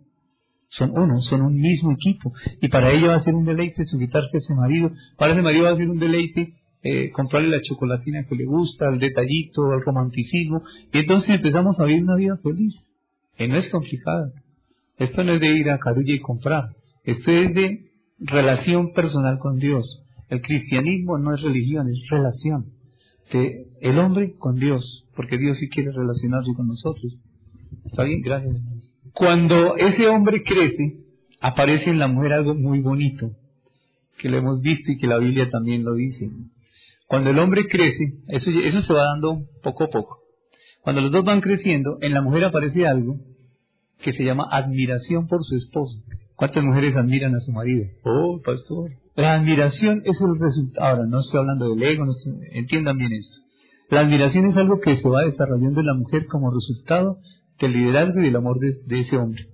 [0.68, 2.32] son uno, son un mismo equipo.
[2.62, 5.64] Y para ella va a ser un deleite sujetarse a ese marido, para ese marido
[5.64, 9.82] va a ser un deleite eh, comprarle la chocolatina que le gusta, el detallito, el
[9.82, 10.62] romanticismo,
[10.94, 12.76] y entonces empezamos a vivir una vida feliz.
[13.40, 14.32] Y no es complicada.
[14.98, 16.70] Esto no es de ir a Carulla y comprar.
[17.04, 17.90] Esto es de
[18.20, 20.05] relación personal con Dios.
[20.30, 22.74] El cristianismo no es religión, es relación.
[23.32, 27.22] De el hombre con Dios, porque Dios sí quiere relacionarse con nosotros.
[27.86, 28.22] ¿Está bien?
[28.22, 28.94] Gracias, hermanos.
[29.14, 31.06] Cuando ese hombre crece,
[31.42, 33.32] aparece en la mujer algo muy bonito,
[34.18, 36.30] que lo hemos visto y que la Biblia también lo dice.
[37.08, 40.20] Cuando el hombre crece, eso, eso se va dando poco a poco.
[40.82, 43.20] Cuando los dos van creciendo, en la mujer aparece algo
[44.00, 46.00] que se llama admiración por su esposo.
[46.36, 47.86] ¿Cuántas mujeres admiran a su marido?
[48.04, 48.92] Oh, pastor.
[49.16, 50.86] La admiración es el resultado.
[50.86, 52.04] Ahora, no estoy hablando del ego,
[52.52, 53.42] entiendan bien eso.
[53.90, 57.18] La admiración es algo que se va desarrollando en la mujer como resultado
[57.60, 59.48] del liderazgo y del amor de, ese hombre.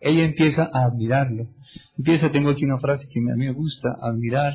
[0.00, 1.48] Ella empieza a admirarlo.
[1.98, 4.54] Empieza, tengo aquí una frase que a mí me gusta, admirar,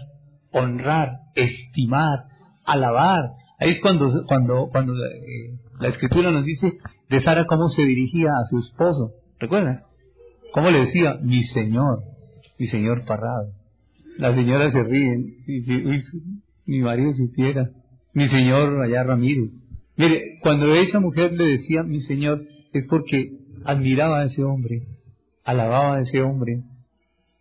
[0.52, 2.24] honrar, estimar,
[2.66, 3.34] alabar.
[3.60, 6.78] Ahí es cuando, cuando, cuando eh, la escritura nos dice
[7.10, 9.14] de Sara cómo se dirigía a su esposo.
[9.40, 9.84] ¿Recuerdan?
[10.52, 11.16] ¿Cómo le decía?
[11.22, 12.02] Mi señor,
[12.58, 13.54] mi señor Parrado.
[14.18, 15.38] Las señoras se ríen.
[15.48, 15.64] Y,
[16.66, 17.70] mi marido supiera.
[18.14, 19.52] Mi señor allá Ramírez.
[19.96, 23.32] Mire, cuando esa mujer le decía mi señor, es porque
[23.64, 24.84] admiraba a ese hombre,
[25.44, 26.64] alababa a ese hombre,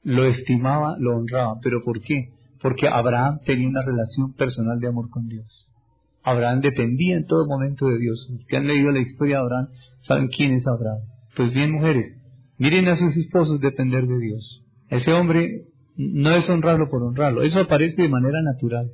[0.02, 1.58] lo estimaba, lo honraba.
[1.62, 2.30] ¿Pero por qué?
[2.60, 5.70] Porque Abraham tenía una relación personal de amor con Dios.
[6.22, 8.26] Abraham dependía en todo momento de Dios.
[8.30, 9.68] Los que han leído la historia de Abraham
[10.00, 11.00] saben quién es Abraham.
[11.36, 12.16] Pues bien, mujeres,
[12.58, 14.64] miren a sus esposos depender de Dios.
[14.88, 18.90] Ese hombre no es honrarlo por honrarlo, eso aparece de manera natural.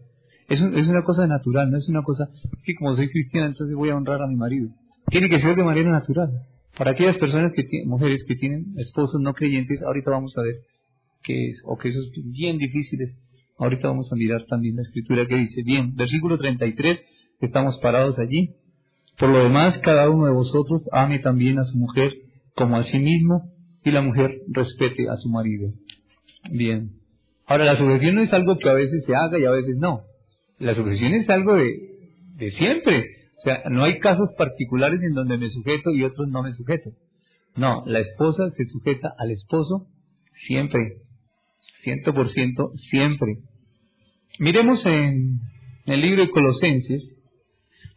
[0.48, 2.28] Es, es una cosa natural, no es una cosa
[2.64, 4.68] que como soy cristiana entonces voy a honrar a mi marido.
[5.08, 6.30] Tiene que ser de manera natural.
[6.76, 10.56] Para aquellas personas que tienen, mujeres que tienen esposos no creyentes, ahorita vamos a ver
[11.22, 13.16] qué es, o que eso es bien difíciles
[13.62, 17.04] Ahorita vamos a mirar también la escritura que dice, bien, versículo 33,
[17.40, 18.56] estamos parados allí.
[19.16, 22.12] Por lo demás, cada uno de vosotros ame también a su mujer
[22.56, 23.52] como a sí mismo
[23.84, 25.70] y la mujer respete a su marido.
[26.50, 26.92] Bien.
[27.46, 30.02] Ahora, la sujeción no es algo que a veces se haga y a veces no.
[30.59, 31.74] La sujeción es algo de,
[32.37, 33.07] de siempre.
[33.37, 36.90] O sea, no hay casos particulares en donde me sujeto y otros no me sujeto.
[37.57, 39.88] No, la esposa se sujeta al esposo
[40.46, 41.02] siempre
[41.83, 43.38] ciento por ciento siempre.
[44.38, 45.40] Miremos en
[45.87, 47.18] el libro de Colosenses,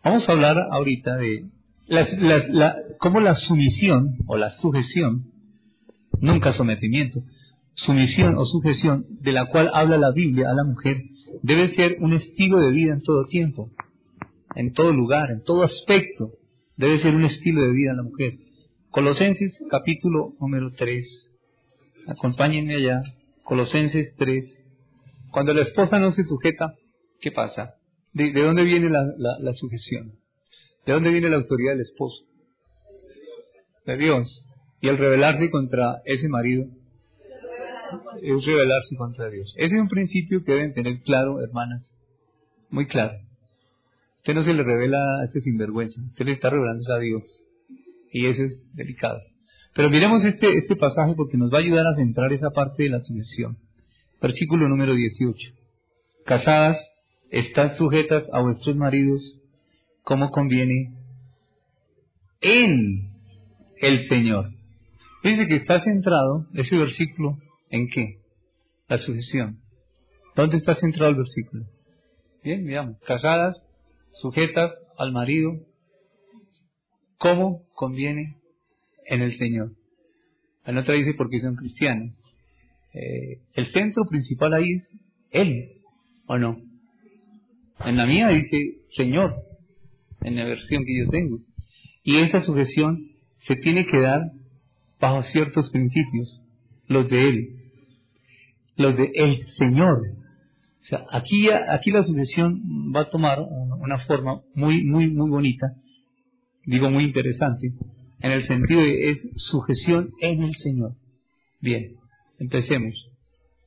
[0.03, 1.45] vamos a hablar ahorita de
[2.99, 5.31] cómo la sumisión o la sujeción,
[6.19, 7.21] nunca sometimiento,
[7.75, 11.03] sumisión o sujeción de la cual habla la Biblia a la mujer,
[11.43, 13.69] debe ser un estilo de vida en todo tiempo,
[14.55, 16.31] en todo lugar, en todo aspecto,
[16.77, 18.37] debe ser un estilo de vida en la mujer.
[18.89, 21.33] Colosenses capítulo número 3,
[22.07, 23.03] acompáñenme allá,
[23.43, 24.65] Colosenses 3,
[25.31, 26.75] cuando la esposa no se sujeta,
[27.19, 27.75] ¿qué pasa?
[28.13, 30.13] ¿De, dónde viene la, sujeción?
[30.85, 32.23] ¿De dónde viene la autoridad del esposo?
[33.85, 34.47] De Dios.
[34.79, 36.67] Y el rebelarse contra ese marido
[38.21, 39.53] es rebelarse contra Dios.
[39.57, 41.95] Ese es un principio que deben tener claro, hermanas,
[42.69, 43.13] muy claro.
[44.17, 47.45] Usted no se le revela a ese sinvergüenza, usted le está revelando a Dios.
[48.11, 49.21] Y eso es delicado.
[49.73, 52.89] Pero miremos este, este pasaje porque nos va a ayudar a centrar esa parte de
[52.89, 53.57] la sujeción.
[54.21, 55.51] Versículo número 18.
[56.25, 56.79] Casadas,
[57.29, 59.39] estad sujetas a vuestros maridos
[60.01, 60.93] como conviene
[62.41, 63.11] en
[63.81, 64.51] el Señor.
[65.23, 67.37] Dice que está centrado ese versículo
[67.69, 68.19] en qué?
[68.87, 69.61] La sujeción.
[70.35, 71.65] ¿Dónde está centrado el versículo?
[72.43, 72.97] Bien, miramos.
[72.99, 73.63] Casadas,
[74.13, 75.53] sujetas al marido,
[77.17, 78.37] como conviene
[79.05, 79.71] en el Señor.
[80.65, 82.17] La otra dice porque son cristianos.
[82.93, 84.91] Eh, el centro principal ahí es
[85.31, 85.81] Él,
[86.27, 86.57] ¿o no?
[87.85, 89.35] En la mía dice Señor,
[90.21, 91.39] en la versión que yo tengo.
[92.03, 94.21] Y esa sujeción se tiene que dar
[94.99, 96.41] bajo ciertos principios,
[96.87, 97.55] los de Él,
[98.77, 100.01] los de el Señor.
[100.81, 102.61] O sea, aquí, aquí la sujeción
[102.95, 105.67] va a tomar una forma muy, muy, muy bonita,
[106.65, 107.73] digo muy interesante,
[108.21, 110.93] en el sentido de es sujeción en el Señor.
[111.59, 111.95] Bien,
[112.39, 113.09] Empecemos.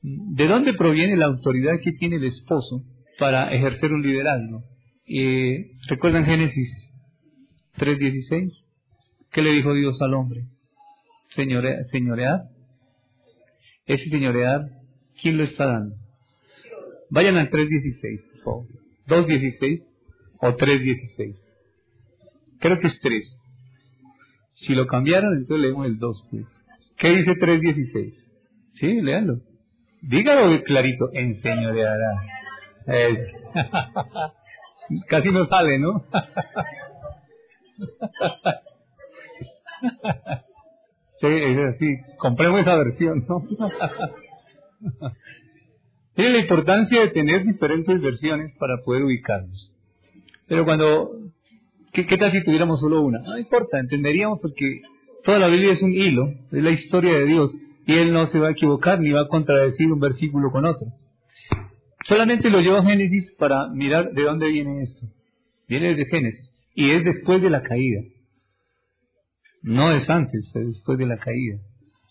[0.01, 2.83] ¿De dónde proviene la autoridad que tiene el esposo
[3.17, 4.63] para ejercer un liderazgo?
[5.05, 6.91] Eh, ¿Recuerdan Génesis
[7.77, 8.53] 3.16?
[9.31, 10.45] ¿Qué le dijo Dios al hombre?
[11.29, 12.43] Señorear.
[13.89, 14.69] Ese señorear,
[15.19, 15.95] ¿quién lo está dando?
[17.09, 18.67] Vayan al 3.16, por favor.
[19.07, 19.79] 2.16
[20.41, 21.35] o 3.16.
[22.59, 23.35] Creo que es 3.
[24.53, 26.27] Si lo cambiaron, entonces leemos el 2.
[26.29, 26.45] Pues.
[26.97, 28.13] ¿Qué dice 3.16?
[28.73, 29.41] Sí, léalo.
[30.03, 32.21] Dígalo clarito, enseñoreará.
[35.07, 36.05] Casi no sale, ¿no?
[41.21, 41.97] sí, es así.
[42.17, 43.45] Compremos esa versión, ¿no?
[46.15, 49.73] Tiene la importancia de tener diferentes versiones para poder ubicarnos.
[50.47, 51.11] Pero cuando,
[51.93, 53.19] ¿qué, ¿qué, tal si tuviéramos solo una?
[53.19, 54.81] No importa, entenderíamos porque
[55.23, 57.55] toda la Biblia es un hilo, es la historia de Dios
[57.85, 60.87] y él no se va a equivocar ni va a contradecir un versículo con otro.
[62.05, 65.07] Solamente lo llevo a Génesis para mirar de dónde viene esto.
[65.67, 68.01] Viene de Génesis y es después de la caída.
[69.61, 71.57] No es antes, es después de la caída.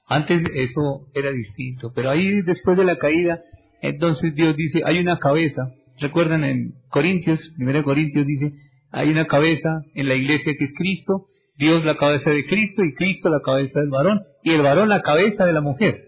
[0.06, 3.42] Antes eso era distinto, pero ahí después de la caída,
[3.82, 5.70] entonces Dios dice, hay una cabeza.
[5.98, 8.52] Recuerdan en Corintios, 1 Corintios dice,
[8.90, 11.26] hay una cabeza en la iglesia que es Cristo
[11.58, 15.02] Dios la cabeza de Cristo y Cristo la cabeza del varón y el varón la
[15.02, 16.04] cabeza de la mujer.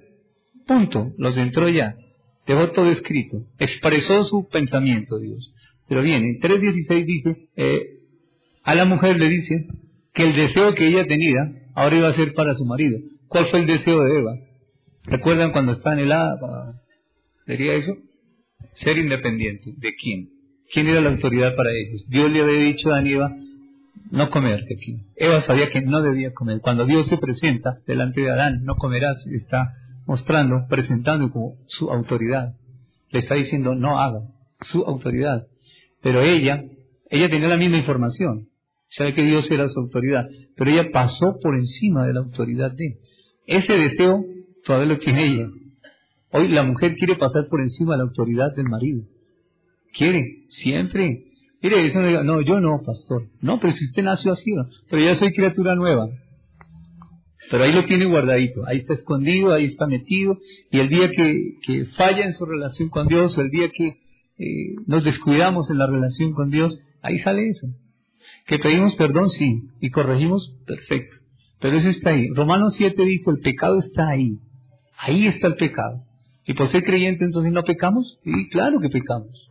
[0.66, 1.12] Punto.
[1.18, 1.96] Los entró ya.
[2.46, 3.46] Dejó todo escrito.
[3.58, 5.52] Expresó su pensamiento Dios.
[5.88, 7.84] Pero bien, en 3.16 dice, eh,
[8.62, 9.66] a la mujer le dice
[10.12, 11.40] que el deseo que ella tenía
[11.74, 12.98] ahora iba a ser para su marido.
[13.28, 14.34] ¿Cuál fue el deseo de Eva?
[15.04, 16.80] ¿Recuerdan cuando está en el hada?
[17.46, 17.96] ¿Sería eso?
[18.74, 19.72] Ser independiente.
[19.76, 20.30] ¿De quién?
[20.72, 22.06] ¿Quién era la autoridad para ellos?
[22.08, 23.34] Dios le había dicho a Eva,
[24.10, 25.00] no comer de aquí.
[25.16, 26.60] Eva sabía que no debía comer.
[26.60, 29.74] Cuando Dios se presenta delante de Adán, no comerás, está
[30.06, 32.54] mostrando, presentando como su autoridad.
[33.10, 34.20] Le está diciendo, no haga,
[34.60, 35.46] su autoridad.
[36.02, 36.64] Pero ella,
[37.10, 38.49] ella tenía la misma información.
[38.90, 40.28] Sabe que Dios era su autoridad.
[40.56, 42.98] Pero ella pasó por encima de la autoridad de él.
[43.46, 44.24] Ese deseo
[44.64, 45.48] todavía lo tiene ella.
[46.32, 49.02] Hoy la mujer quiere pasar por encima de la autoridad del marido.
[49.92, 51.24] Quiere, siempre.
[51.62, 53.28] Mire, eso no, no, yo no, pastor.
[53.40, 54.52] No, pero si usted nació así,
[54.88, 56.08] pero yo soy criatura nueva.
[57.50, 60.38] Pero ahí lo tiene guardadito, ahí está escondido, ahí está metido,
[60.70, 63.98] y el día que, que falla en su relación con Dios, o el día que
[64.38, 67.66] eh, nos descuidamos en la relación con Dios, ahí sale eso.
[68.46, 71.16] Que pedimos perdón, sí, y corregimos, perfecto.
[71.60, 72.28] Pero eso está ahí.
[72.34, 74.38] Romanos 7 dice, el pecado está ahí.
[74.96, 76.04] Ahí está el pecado.
[76.46, 78.18] ¿Y por ser creyente entonces no pecamos?
[78.24, 79.50] Sí, claro que pecamos.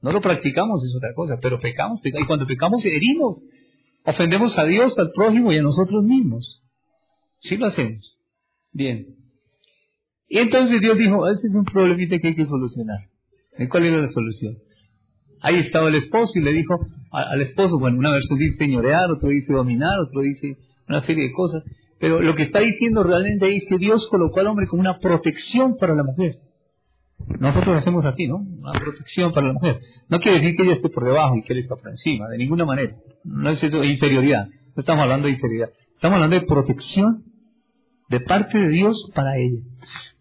[0.00, 3.46] No lo practicamos, es otra cosa, pero pecamos, y cuando pecamos herimos,
[4.04, 6.62] ofendemos a Dios, al prójimo y a nosotros mismos.
[7.38, 8.18] Sí lo hacemos.
[8.72, 9.06] Bien.
[10.28, 12.98] Y entonces Dios dijo, ese es un problemita que hay que solucionar.
[13.58, 14.56] ¿Y cuál era la solución?
[15.42, 16.78] Ahí estaba el esposo y le dijo
[17.10, 20.56] al esposo, bueno, una versión dice señorear, otro dice dominar, otro dice
[20.88, 21.64] una serie de cosas,
[21.98, 24.98] pero lo que está diciendo realmente ahí es que Dios colocó al hombre como una
[24.98, 26.38] protección para la mujer.
[27.38, 28.36] Nosotros hacemos así, ¿no?
[28.36, 29.80] Una protección para la mujer.
[30.08, 32.38] No quiere decir que ella esté por debajo y que él está por encima, de
[32.38, 32.96] ninguna manera.
[33.24, 34.46] No es eso, inferioridad.
[34.46, 35.70] No estamos hablando de inferioridad.
[35.94, 37.24] Estamos hablando de protección
[38.08, 39.60] de parte de Dios para ella.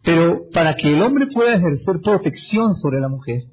[0.03, 3.43] Pero para que el hombre pueda ejercer protección sobre la mujer,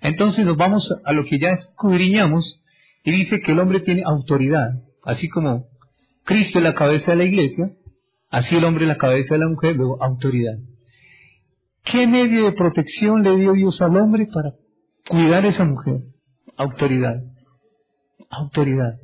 [0.00, 2.62] entonces nos vamos a lo que ya escudriñamos
[3.04, 5.66] y dice que el hombre tiene autoridad, así como
[6.24, 7.72] Cristo es la cabeza de la iglesia,
[8.30, 10.58] así el hombre es la cabeza de la mujer, luego autoridad.
[11.84, 14.52] ¿Qué medio de protección le dio Dios al hombre para
[15.08, 16.02] cuidar a esa mujer?
[16.56, 17.22] Autoridad.
[18.28, 18.98] Autoridad.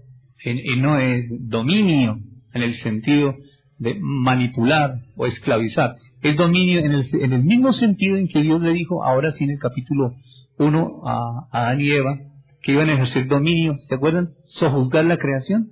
[0.44, 2.20] Y, no es dominio
[2.53, 3.34] en el sentido
[3.78, 5.97] de manipular o esclavizar.
[6.22, 9.44] Es dominio en el, en el mismo sentido en que Dios le dijo ahora sí
[9.44, 10.14] en el capítulo
[10.59, 12.19] 1 a, a Adán y Eva
[12.63, 13.75] que iban a ejercer dominio.
[13.77, 14.35] ¿Se acuerdan?
[14.47, 15.71] Sojuzgar la creación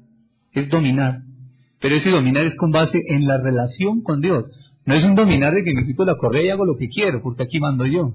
[0.52, 1.22] es dominar.
[1.80, 4.50] Pero ese dominar es con base en la relación con Dios.
[4.86, 7.22] No es un dominar de que me quito la correa y hago lo que quiero,
[7.22, 8.14] porque aquí mando yo.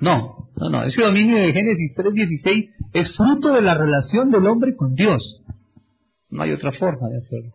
[0.00, 0.84] No, no, no.
[0.84, 5.42] Ese dominio de Génesis 3.16 es fruto de la relación del hombre con Dios.
[6.30, 7.52] No hay otra forma de hacerlo.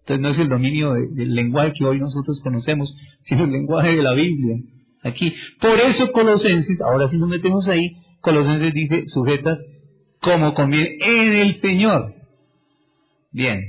[0.00, 4.02] Entonces no es el dominio del lenguaje que hoy nosotros conocemos, sino el lenguaje de
[4.02, 4.58] la Biblia.
[5.04, 5.34] Aquí.
[5.60, 9.64] Por eso Colosenses, ahora sí nos metemos ahí, Colosenses dice, sujetas
[10.20, 12.14] como conviene en el Señor.
[13.30, 13.62] Bien.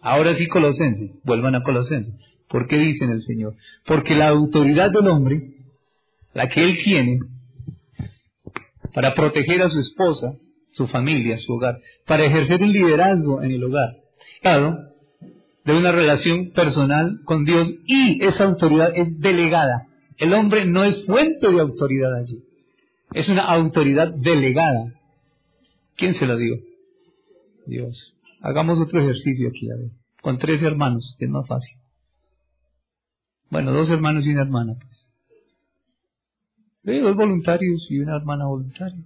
[0.00, 2.14] Ahora sí Colosenses, vuelvan a Colosenses.
[2.48, 3.54] ¿Por qué dicen el Señor?
[3.84, 5.56] Porque la autoridad del hombre,
[6.32, 7.20] la que él tiene,
[8.94, 10.34] para proteger a su esposa,
[10.70, 13.96] su familia, su hogar, para ejercer un liderazgo en el hogar,
[15.64, 19.87] de una relación personal con Dios y esa autoridad es delegada.
[20.18, 22.44] El hombre no es fuente de autoridad allí,
[23.12, 24.92] es una autoridad delegada.
[25.96, 26.56] ¿Quién se lo dio?
[27.66, 28.14] Dios.
[28.40, 29.90] Hagamos otro ejercicio aquí, a ver,
[30.20, 31.76] con tres hermanos, que es más fácil.
[33.50, 35.12] Bueno, dos hermanos y una hermana, pues.
[36.82, 39.04] dos voluntarios y una hermana voluntaria.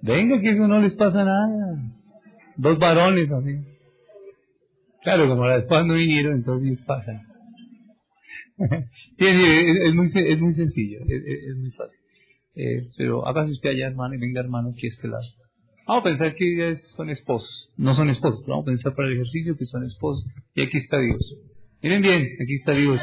[0.00, 1.92] Venga, que eso no les pasa nada.
[2.56, 3.56] Dos varones, así.
[5.02, 6.84] Claro, como las esposa no vinieron, entonces les
[8.58, 8.90] pasa.
[9.18, 12.00] es, muy, es muy sencillo, es, muy fácil.
[12.54, 15.24] Eh, pero hágase usted allá, hermano, y venga, hermano, aquí a este lado.
[15.86, 17.70] Vamos a pensar que ellas son esposos.
[17.76, 20.26] No son esposos, pero vamos a pensar para el ejercicio que son esposos.
[20.54, 21.40] Y aquí está Dios.
[21.80, 23.00] Miren bien, aquí está Dios.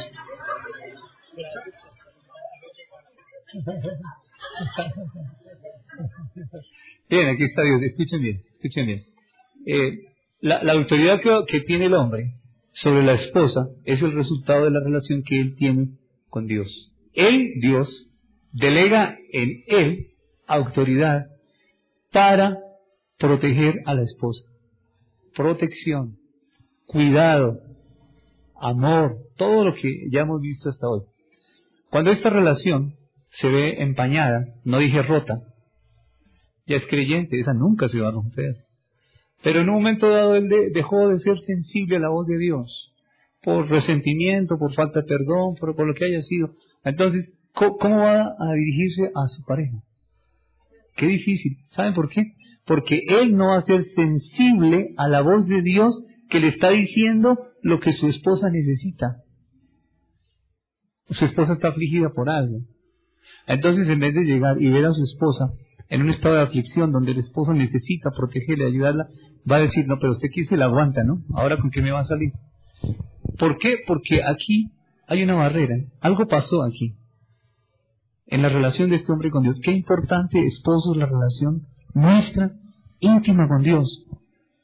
[7.09, 7.81] Bien, aquí está Dios.
[7.83, 9.05] Escuchen bien, escuchen bien.
[9.65, 9.99] Eh,
[10.41, 12.33] la, autoridad que, tiene el hombre
[12.75, 15.97] sobre la esposa es el resultado de la relación que él tiene
[16.29, 16.93] con Dios.
[17.13, 18.09] Él, Dios,
[18.51, 20.07] delega en él
[20.45, 21.27] autoridad
[22.11, 22.59] para
[23.17, 24.45] proteger a la esposa.
[25.33, 26.17] Protección,
[26.85, 27.61] cuidado,
[28.59, 31.03] amor, todo lo que ya hemos visto hasta hoy.
[31.89, 32.95] Cuando esta relación
[33.31, 35.41] se ve empañada, no dije rota,
[36.67, 38.65] ya es creyente, esa nunca se va a romper.
[39.45, 42.95] Pero en un momento dado él dejó de ser sensible a la voz de Dios,
[43.43, 46.55] por resentimiento, por falta de perdón, por, por lo que haya sido.
[46.83, 49.83] Entonces, ¿cómo, va a dirigirse a su pareja?
[50.95, 51.57] Qué difícil.
[51.69, 52.33] ¿Saben por qué?
[52.65, 56.71] Porque él no va a ser sensible a la voz de Dios que le está
[56.71, 59.17] diciendo lo que su esposa necesita.
[61.11, 62.61] Su esposa está afligida por algo.
[63.45, 65.53] Entonces, en vez de llegar y ver a su esposa
[65.89, 69.07] en un estado de aflicción donde el esposo necesita protegerla, ayudarla,
[69.49, 71.21] va a decir, no, pero usted aquí se la aguanta, ¿no?
[71.33, 72.31] Ahora con qué me va a salir.
[73.37, 73.77] ¿Por qué?
[73.85, 74.71] Porque aquí
[75.07, 75.75] hay una barrera.
[76.01, 76.95] Algo pasó aquí.
[78.27, 79.59] En la relación de este hombre con Dios.
[79.59, 82.51] Qué importante, esposo, la relación nuestra
[82.99, 84.07] íntima con Dios.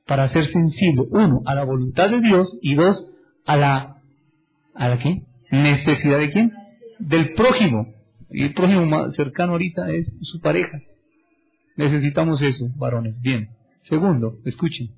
[0.08, 3.10] Para ser sensible, uno, a la voluntad de Dios y dos,
[3.46, 3.98] a la,
[4.74, 5.24] ¿a la qué?
[5.52, 6.54] Necesidad de quién?
[7.00, 7.88] Del prójimo.
[8.30, 10.80] Y el prójimo más cercano ahorita es su pareja.
[11.76, 13.20] Necesitamos eso, varones.
[13.22, 13.50] Bien.
[13.84, 14.96] Segundo, escuchen.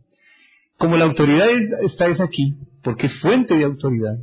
[0.77, 1.47] Como la autoridad
[1.83, 4.17] está es aquí, porque es fuente de autoridad,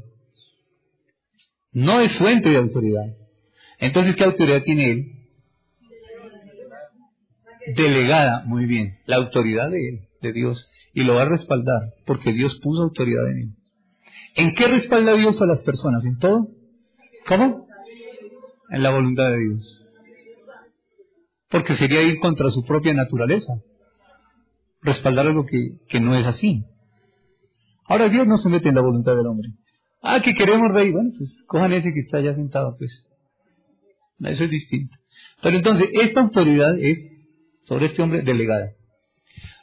[1.73, 3.17] no es fuente de autoridad.
[3.79, 5.07] Entonces, ¿qué autoridad tiene él?
[7.77, 8.99] Delegada, muy bien.
[9.07, 10.69] La autoridad de él, de Dios.
[10.93, 13.55] Y lo va a respaldar, porque Dios puso autoridad en él.
[14.35, 16.05] ¿En qué respalda Dios a las personas?
[16.05, 16.49] ¿En todo?
[17.27, 17.67] ¿Cómo?
[18.71, 19.80] En la voluntad de Dios
[21.51, 23.61] porque sería ir contra su propia naturaleza,
[24.83, 26.65] respaldar algo que, no es así.
[27.85, 29.49] Ahora Dios no se mete en la voluntad del hombre.
[30.01, 33.09] Ah, que queremos rey, bueno, pues cojan ese que está allá sentado, pues.
[34.21, 34.97] Eso es distinto.
[35.43, 36.99] Pero entonces, esta autoridad es
[37.65, 38.73] sobre este hombre delegada.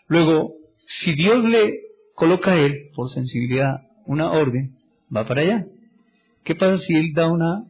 [0.07, 1.79] Luego, si Dios le
[2.15, 4.77] coloca a él, por sensibilidad, una orden,
[5.15, 5.65] va para allá.
[6.43, 7.63] ¿Qué pasa si él da una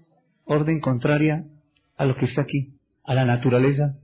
[0.45, 1.45] orden contraria
[1.97, 3.97] a lo que está aquí, a la naturaleza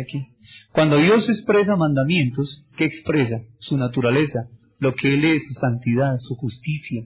[0.00, 0.28] aquí?
[0.72, 3.42] Cuando Dios expresa mandamientos, ¿qué expresa?
[3.58, 4.48] Su naturaleza,
[4.78, 7.04] lo que Él es, su santidad, su justicia.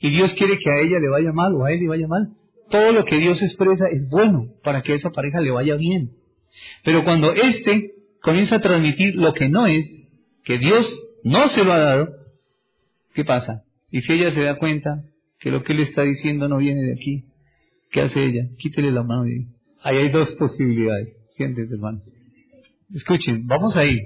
[0.00, 2.30] Y Dios quiere que a ella le vaya mal o a él le vaya mal.
[2.70, 6.12] Todo lo que Dios expresa es bueno para que a esa pareja le vaya bien.
[6.82, 9.86] Pero cuando éste comienza a transmitir lo que no es,
[10.42, 10.88] que Dios
[11.22, 12.08] no se lo ha dado,
[13.14, 13.64] ¿qué pasa?
[13.90, 15.04] Y si ella se da cuenta
[15.38, 17.26] que lo que él está diciendo no viene de aquí,
[17.90, 18.48] ¿qué hace ella?
[18.58, 19.46] Quítele la mano de.
[19.82, 21.16] Ahí hay dos posibilidades.
[22.94, 23.98] Escuchen, vamos ahí,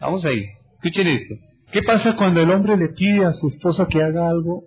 [0.00, 0.44] vamos ahí.
[0.74, 1.34] Escuchen esto.
[1.72, 4.64] ¿Qué pasa cuando el hombre le pide a su esposa que haga algo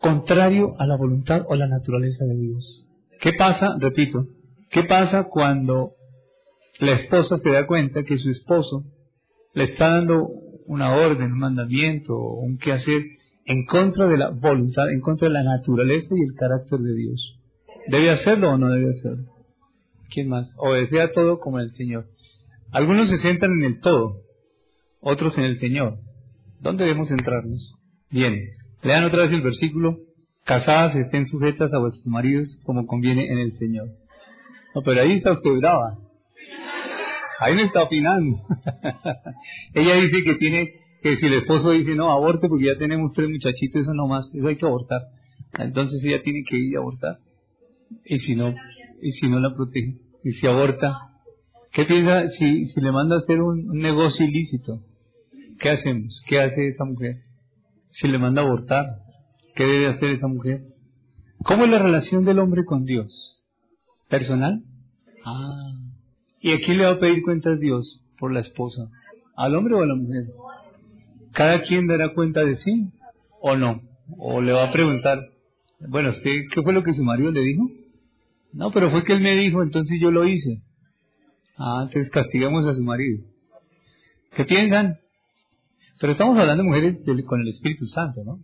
[0.00, 2.88] contrario a la voluntad o la naturaleza de Dios?
[3.20, 3.76] ¿Qué pasa?
[3.78, 4.26] Repito,
[4.70, 5.92] ¿qué pasa cuando
[6.78, 8.84] la esposa se da cuenta que su esposo
[9.54, 10.28] le está dando
[10.66, 13.02] una orden, un mandamiento un quehacer
[13.44, 17.38] en contra de la voluntad, en contra de la naturaleza y el carácter de Dios.
[17.88, 19.24] ¿Debe hacerlo o no debe hacerlo?
[20.10, 20.54] ¿Quién más?
[20.58, 22.06] Obedece a todo como el Señor.
[22.72, 24.22] Algunos se centran en el todo,
[25.00, 25.98] otros en el Señor.
[26.60, 27.76] ¿Dónde debemos centrarnos?
[28.10, 28.38] Bien,
[28.82, 29.98] lean otra vez el versículo.
[30.44, 33.88] Casadas estén sujetas a vuestros maridos como conviene en el Señor.
[34.74, 35.98] No, pero ahí está usted brava.
[37.38, 38.42] Ahí no está opinando.
[39.74, 43.30] Ella dice que tiene que si el esposo dice no, aborte porque ya tenemos tres
[43.30, 45.00] muchachitos, eso no más, eso hay que abortar.
[45.58, 47.18] Entonces ella tiene que ir a abortar.
[48.04, 48.54] Y si no,
[49.02, 50.98] y si no la protege, y si aborta,
[51.72, 54.82] ¿qué piensa si, si le manda a hacer un, negocio ilícito?
[55.58, 56.22] ¿Qué hacemos?
[56.26, 57.22] ¿Qué hace esa mujer?
[57.90, 58.86] Si le manda a abortar,
[59.54, 60.62] ¿qué debe hacer esa mujer?
[61.44, 63.46] ¿Cómo es la relación del hombre con Dios?
[64.08, 64.62] ¿Personal?
[65.24, 65.72] Ah.
[66.40, 68.02] ¿Y a quién le va a pedir cuentas Dios?
[68.18, 68.90] Por la esposa.
[69.36, 70.26] ¿Al hombre o a la mujer?
[71.32, 72.88] cada quien dará cuenta de sí
[73.40, 73.82] o no.
[74.18, 75.18] O le va a preguntar,
[75.88, 77.70] bueno, ¿usted qué fue lo que su marido le dijo?
[78.52, 80.62] No, pero fue que él me dijo, entonces yo lo hice.
[81.56, 83.24] Ah, entonces castigamos a su marido.
[84.34, 84.98] ¿Qué piensan?
[86.00, 88.40] Pero estamos hablando de mujeres con el Espíritu Santo, ¿no?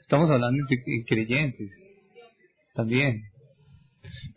[0.00, 1.70] Estamos hablando de creyentes
[2.74, 3.22] también.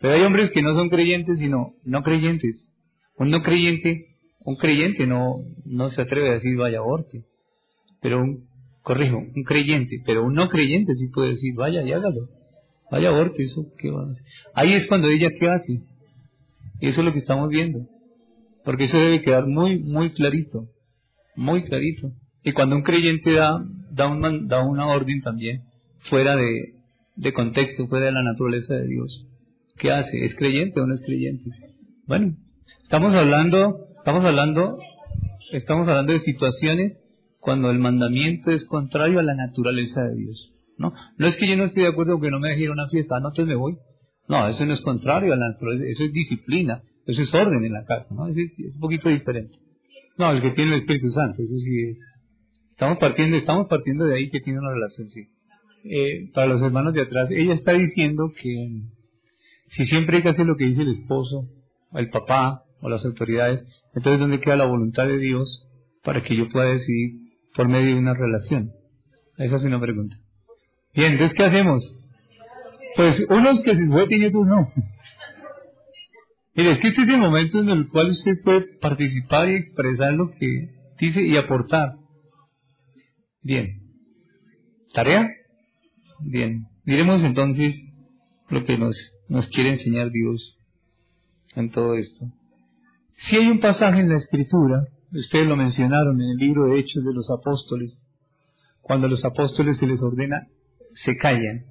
[0.00, 2.72] Pero hay hombres que no son creyentes, sino no creyentes.
[3.18, 4.08] Un no creyente,
[4.44, 7.24] un creyente no, no se atreve a decir vaya aborte
[8.06, 8.48] pero un,
[8.82, 12.28] corrijo, un creyente, pero un no creyente sí puede decir, vaya y hágalo,
[12.90, 14.24] vaya aborte, eso, ¿qué va a hacer?
[14.54, 15.82] Ahí es cuando ella, ¿qué hace?
[16.80, 17.86] Eso es lo que estamos viendo,
[18.64, 20.68] porque eso debe quedar muy, muy clarito,
[21.34, 22.12] muy clarito.
[22.42, 25.62] Y cuando un creyente da, da, un, da una orden también,
[26.00, 26.74] fuera de,
[27.16, 29.26] de contexto, fuera de la naturaleza de Dios,
[29.76, 30.24] ¿qué hace?
[30.24, 31.50] ¿Es creyente o no es creyente?
[32.06, 32.36] Bueno,
[32.82, 34.78] estamos hablando, estamos hablando,
[35.50, 37.02] estamos hablando de situaciones
[37.40, 40.52] cuando el mandamiento es contrario a la naturaleza de Dios.
[40.78, 42.68] No, no es que yo no esté de acuerdo con que no me deje ir
[42.68, 43.78] a una fiesta, no, entonces me voy.
[44.28, 47.72] No, eso no es contrario a la naturaleza, eso es disciplina, eso es orden en
[47.72, 48.26] la casa, ¿no?
[48.28, 48.36] Es,
[48.74, 49.56] un poquito diferente.
[50.18, 51.98] No, el que tiene el Espíritu Santo, eso sí es.
[52.70, 55.28] Estamos partiendo, estamos partiendo de ahí que tiene una relación, sí.
[55.84, 58.82] Eh, para los hermanos de atrás, ella está diciendo que
[59.68, 61.48] si siempre hay que hacer lo que dice el esposo,
[61.92, 63.64] el papá o las autoridades,
[63.94, 65.68] entonces ¿dónde queda la voluntad de Dios
[66.02, 67.20] para que yo pueda decidir
[67.54, 68.72] por medio de una relación?
[69.38, 70.16] Esa es una pregunta.
[70.96, 71.96] Bien, entonces, ¿qué hacemos?
[72.96, 74.72] Pues unos que se suelten y otros no.
[76.54, 80.14] Mire, es que este es el momento en el cual usted puede participar y expresar
[80.14, 81.96] lo que dice y aportar.
[83.42, 83.82] Bien.
[84.94, 85.28] ¿Tarea?
[86.20, 86.66] Bien.
[86.84, 87.84] Diremos entonces
[88.48, 88.96] lo que nos,
[89.28, 90.58] nos quiere enseñar Dios
[91.54, 92.24] en todo esto.
[93.18, 97.04] Si hay un pasaje en la Escritura Ustedes lo mencionaron en el libro de Hechos
[97.04, 98.10] de los Apóstoles.
[98.82, 100.48] Cuando a los apóstoles se les ordena,
[100.96, 101.66] se callan.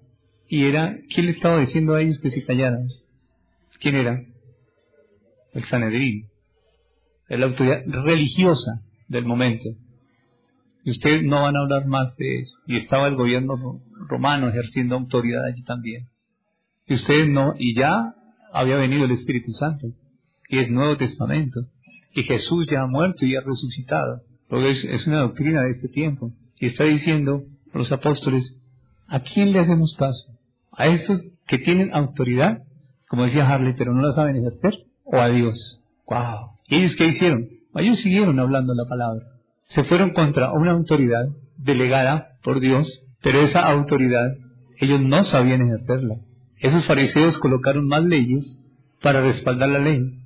[0.48, 2.88] Y era, ¿quién le estaba diciendo a ellos que se callaran?
[3.80, 4.24] ¿Quién era?
[5.54, 6.30] El Sanedrín.
[7.28, 9.70] La autoridad religiosa del momento.
[10.84, 12.58] Y ustedes no van a hablar más de eso.
[12.68, 16.08] Y estaba el gobierno romano ejerciendo autoridad allí también.
[16.86, 18.14] Y ustedes no, y ya
[18.54, 19.88] había venido el Espíritu Santo.
[20.48, 21.68] Y es Nuevo Testamento
[22.16, 24.22] que Jesús ya ha muerto y ha resucitado.
[24.48, 26.32] Porque es, una doctrina de este tiempo.
[26.60, 28.58] Y está diciendo los apóstoles,
[29.08, 30.32] ¿a quién le hacemos caso?
[30.72, 32.64] ¿A estos que tienen autoridad,
[33.08, 34.86] como decía Harley, pero no la saben ejercer?
[35.04, 35.82] ¿O a Dios?
[36.08, 36.58] ¡Wow!
[36.68, 37.50] ¿Y ellos qué hicieron?
[37.76, 39.26] Ellos siguieron hablando la palabra.
[39.68, 41.28] Se fueron contra una autoridad
[41.58, 44.36] delegada por Dios, pero esa autoridad
[44.78, 46.18] ellos no sabían ejercerla.
[46.58, 48.62] Esos fariseos colocaron más leyes
[49.02, 50.20] para respaldar la ley.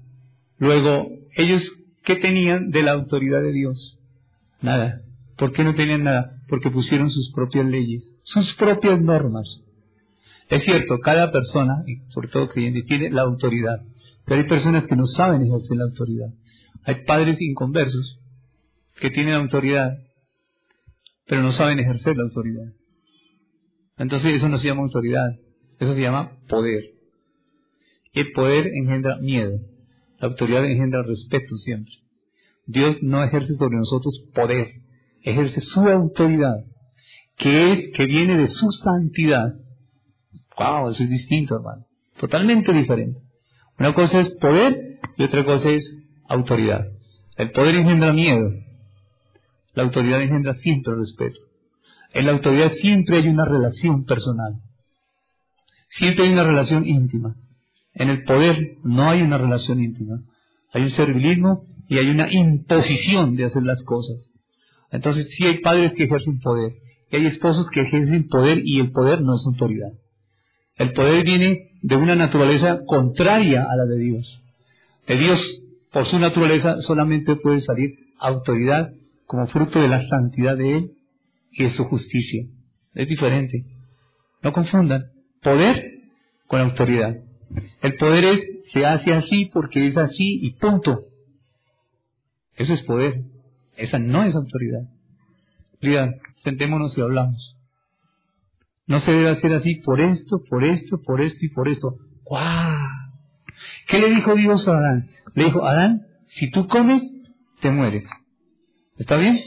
[0.57, 1.71] Luego, ellos,
[2.03, 3.99] ¿qué tenían de la autoridad de Dios?
[4.61, 5.01] Nada.
[5.39, 6.43] ¿Por qué no tenían nada?
[6.49, 9.63] Porque pusieron sus propias leyes, sus propias normas.
[10.49, 13.81] Es cierto, cada persona, y sobre todo creyente, tiene la autoridad.
[14.25, 16.27] Pero hay personas que no saben ejercer la autoridad.
[16.83, 18.19] Hay padres inconversos
[18.99, 19.97] que tienen autoridad,
[21.25, 22.73] pero no saben ejercer la autoridad.
[23.97, 25.39] Entonces eso no se llama autoridad,
[25.79, 26.83] eso se llama poder.
[28.11, 29.57] El poder engendra miedo,
[30.19, 31.93] la autoridad engendra respeto siempre.
[32.65, 34.81] Dios no ejerce sobre nosotros poder,
[35.23, 36.65] ejerce su autoridad,
[37.37, 39.53] que es que viene de su santidad.
[40.57, 41.85] Wow, eso es distinto, hermano.
[42.17, 43.19] Totalmente diferente.
[43.77, 45.97] Una cosa es poder y otra cosa es
[46.27, 46.87] autoridad.
[47.37, 48.51] El poder engendra miedo.
[49.73, 51.39] La autoridad engendra siempre respeto.
[52.13, 54.61] En la autoridad siempre hay una relación personal.
[55.89, 57.35] Siempre hay una relación íntima.
[57.93, 60.21] En el poder no hay una relación íntima.
[60.73, 64.29] Hay un servilismo y hay una imposición de hacer las cosas.
[64.91, 66.73] Entonces sí hay padres que ejercen poder.
[67.11, 69.91] Y hay esposos que ejercen poder y el poder no es autoridad.
[70.75, 74.41] El poder viene de una naturaleza contraria a la de Dios.
[75.07, 75.61] De Dios,
[75.91, 78.93] por su naturaleza, solamente puede salir autoridad
[79.25, 80.91] como fruto de la santidad de Él
[81.51, 82.45] y de su justicia.
[82.93, 83.65] Es diferente.
[84.41, 85.11] No confundan
[85.41, 85.99] poder
[86.47, 87.17] con autoridad.
[87.81, 91.05] El poder es, se hace así porque es así y punto.
[92.55, 93.23] Eso es poder.
[93.79, 94.81] Esa no es autoridad.
[95.81, 96.13] Mira,
[96.43, 97.55] sentémonos y hablamos.
[98.85, 101.95] No se debe hacer así por esto, por esto, por esto y por esto.
[102.25, 102.77] ¡Guau!
[103.87, 105.09] ¿Qué le dijo Dios a Adán?
[105.33, 107.01] Le dijo, Adán, si tú comes,
[107.61, 108.09] te mueres.
[108.97, 109.39] ¿Está bien?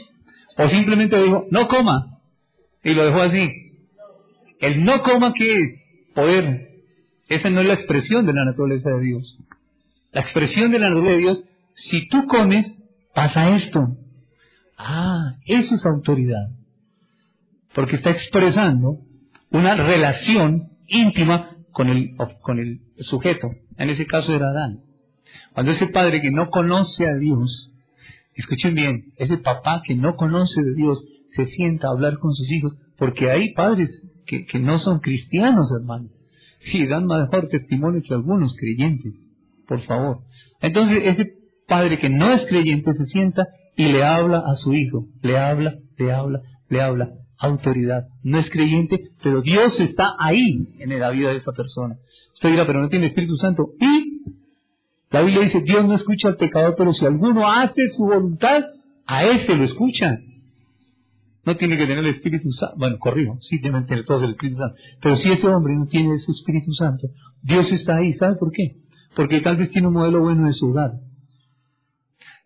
[0.57, 2.19] O simplemente dijo, no coma.
[2.83, 3.51] Y lo dejó así.
[4.59, 5.79] El no coma, ¿qué es?
[6.15, 6.81] Poder.
[7.27, 9.37] Esa no es la expresión de la naturaleza de Dios.
[10.11, 11.43] La expresión de la naturaleza de Dios,
[11.75, 12.79] si tú comes,
[13.13, 13.97] pasa esto.
[14.85, 16.49] Ah, eso es autoridad.
[17.73, 18.99] Porque está expresando
[19.49, 23.49] una relación íntima con el, con el sujeto.
[23.77, 24.81] En ese caso era Adán.
[25.53, 27.71] Cuando ese padre que no conoce a Dios,
[28.35, 32.51] escuchen bien, ese papá que no conoce de Dios se sienta a hablar con sus
[32.51, 36.09] hijos, porque hay padres que, que no son cristianos, hermano,
[36.73, 39.31] y dan mejor testimonio que algunos creyentes,
[39.65, 40.23] por favor.
[40.61, 45.07] Entonces ese padre que no es creyente se sienta y le habla a su hijo,
[45.21, 48.07] le habla, le habla, le habla, autoridad.
[48.21, 51.97] No es creyente, pero Dios está ahí en la vida de esa persona.
[52.33, 53.71] Usted dirá, pero no tiene Espíritu Santo.
[53.79, 54.21] Y
[55.09, 58.63] la Biblia dice, Dios no escucha al pecador, pero si alguno hace su voluntad,
[59.05, 60.19] a ese lo escucha.
[61.45, 62.75] No tiene que tener el Espíritu Santo.
[62.77, 64.75] Bueno, corrijo, sí deben tener todos el Espíritu Santo.
[65.01, 67.07] Pero si ese hombre no tiene ese Espíritu Santo,
[67.41, 68.13] Dios está ahí.
[68.13, 68.77] ¿Sabe por qué?
[69.15, 70.93] Porque tal vez tiene un modelo bueno de su hogar.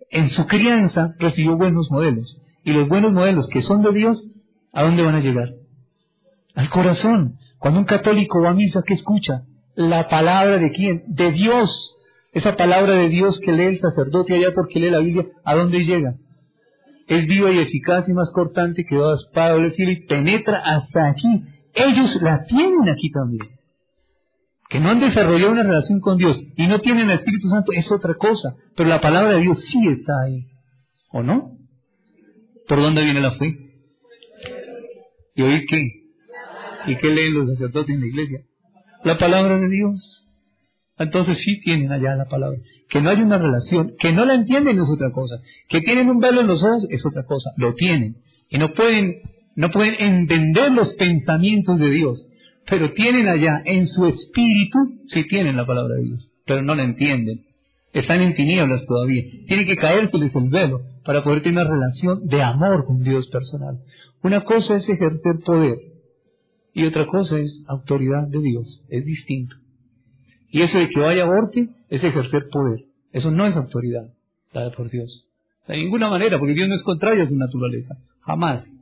[0.09, 2.41] En su crianza recibió buenos modelos.
[2.63, 4.29] Y los buenos modelos que son de Dios
[4.77, 5.55] ¿A dónde van a llegar?
[6.53, 7.39] Al corazón.
[7.57, 9.41] Cuando un católico va a misa, ¿qué escucha?
[9.73, 11.03] La palabra de quién?
[11.07, 11.95] De Dios.
[12.31, 15.83] Esa palabra de Dios que lee el sacerdote allá porque lee la Biblia, ¿a dónde
[15.83, 16.13] llega?
[17.07, 21.43] Es viva y eficaz y más cortante que toda espada y penetra hasta aquí.
[21.73, 23.56] Ellos la tienen aquí también.
[24.69, 27.91] Que no han desarrollado una relación con Dios y no tienen el Espíritu Santo es
[27.91, 30.45] otra cosa, pero la palabra de Dios sí está ahí.
[31.11, 31.57] ¿O no?
[32.67, 33.57] ¿Por dónde viene la fe?
[35.35, 35.97] ¿Y oír qué?
[36.87, 38.41] ¿Y qué leen los sacerdotes en la iglesia?
[39.03, 40.25] La palabra de Dios.
[40.97, 42.57] Entonces sí tienen allá la palabra.
[42.89, 45.35] Que no hay una relación, que no la entienden es otra cosa.
[45.69, 47.51] Que tienen un velo en los ojos es otra cosa.
[47.57, 48.17] Lo tienen.
[48.49, 49.21] Y no pueden,
[49.55, 52.26] no pueden entender los pensamientos de Dios.
[52.69, 56.31] Pero tienen allá en su espíritu, sí tienen la palabra de Dios.
[56.45, 57.45] Pero no la entienden.
[57.93, 59.23] Están en tinieblas todavía.
[59.47, 63.79] Tiene que caérseles el velo para poder tener una relación de amor con Dios personal.
[64.21, 65.79] Una cosa es ejercer poder
[66.73, 68.83] y otra cosa es autoridad de Dios.
[68.89, 69.55] Es distinto.
[70.49, 72.85] Y eso de que vaya aborte es ejercer poder.
[73.13, 74.13] Eso no es autoridad
[74.53, 75.27] dada por Dios.
[75.67, 77.97] De ninguna manera, porque Dios no es contrario a su naturaleza.
[78.21, 78.73] Jamás.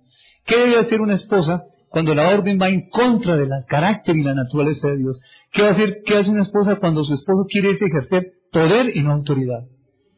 [0.46, 1.66] ¿Qué debe hacer una esposa
[1.96, 5.18] cuando la orden va en contra del carácter y la naturaleza de Dios?
[5.50, 9.02] ¿Qué va a hacer, qué hace una esposa cuando su esposo quiere ejercer poder y
[9.02, 9.66] no autoridad?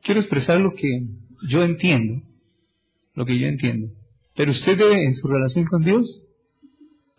[0.01, 1.05] Quiero expresar lo que
[1.47, 2.23] yo entiendo.
[3.13, 3.93] Lo que yo entiendo.
[4.36, 6.23] Pero usted debe, en su relación con Dios,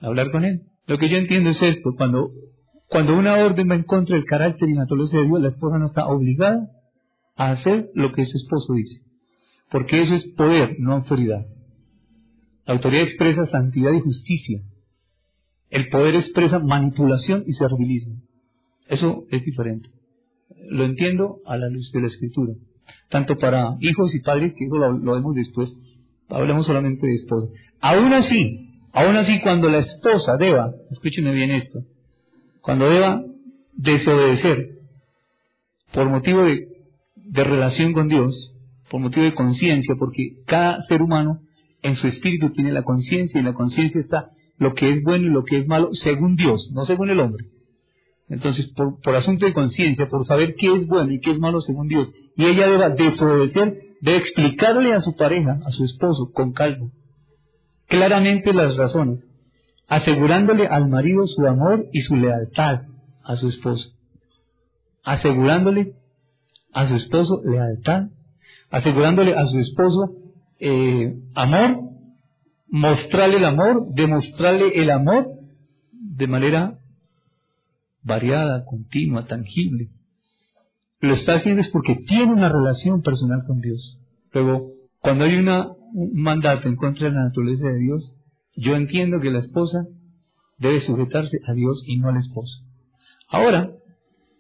[0.01, 0.63] hablar con Él.
[0.89, 2.33] Lo que yo entiendo es esto, cuando,
[2.89, 5.85] cuando una orden va en contra del carácter y naturaleza de Dios, la esposa no
[5.85, 6.69] está obligada
[7.37, 9.03] a hacer lo que su esposo dice.
[9.71, 11.47] Porque eso es poder, no autoridad.
[12.69, 14.61] La autoridad expresa santidad y justicia.
[15.71, 18.21] El poder expresa manipulación y servilismo.
[18.89, 19.89] Eso es diferente.
[20.71, 22.53] lo entiendo a la luz de la escritura.
[23.09, 25.75] Tanto para hijos y padres, que eso lo, vemos después,
[26.29, 27.49] hablemos solamente de esposa.
[27.81, 31.81] Aún así, aún así cuando la esposa deba, escúcheme bien esto,
[32.61, 33.25] cuando deba
[33.73, 34.79] desobedecer
[35.95, 36.43] por motivo
[37.15, 38.55] de relación con Dios,
[38.91, 41.48] por motivo de conciencia, porque cada ser humano
[41.83, 45.27] en su espíritu tiene la conciencia y en la conciencia está lo que es bueno
[45.27, 47.47] y lo que es malo según Dios, no según el hombre.
[48.29, 51.89] Entonces, por, asunto de conciencia, por saber qué es bueno y qué es malo según
[51.89, 56.91] Dios, y ella debe desobedecer, debe explicarle a su pareja, a su esposo, con calma,
[57.87, 59.27] claramente las razones,
[59.87, 62.83] asegurándole al marido su amor y su lealtad
[63.23, 63.95] a su esposo,
[65.05, 65.95] asegurándole
[66.75, 68.09] a su esposo lealtad,
[68.71, 70.15] asegurándole a su esposo
[70.59, 71.81] eh, amor,
[72.69, 75.29] mostrarle el amor, demostrarle el amor
[75.93, 76.79] de manera
[78.03, 79.91] variada, continua, tangible.
[81.01, 84.01] Lo está haciendo es porque tiene una relación personal con Dios.
[84.33, 88.19] Luego, cuando hay una, un mandato en contra de la naturaleza de Dios,
[88.57, 89.87] yo entiendo que la esposa
[90.59, 92.65] debe sujetarse a Dios y no al esposo.
[93.29, 93.71] Ahora,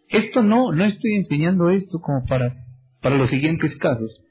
[0.08, 2.64] esto no, no estoy enseñando esto como para,
[3.00, 4.24] para los siguientes casos.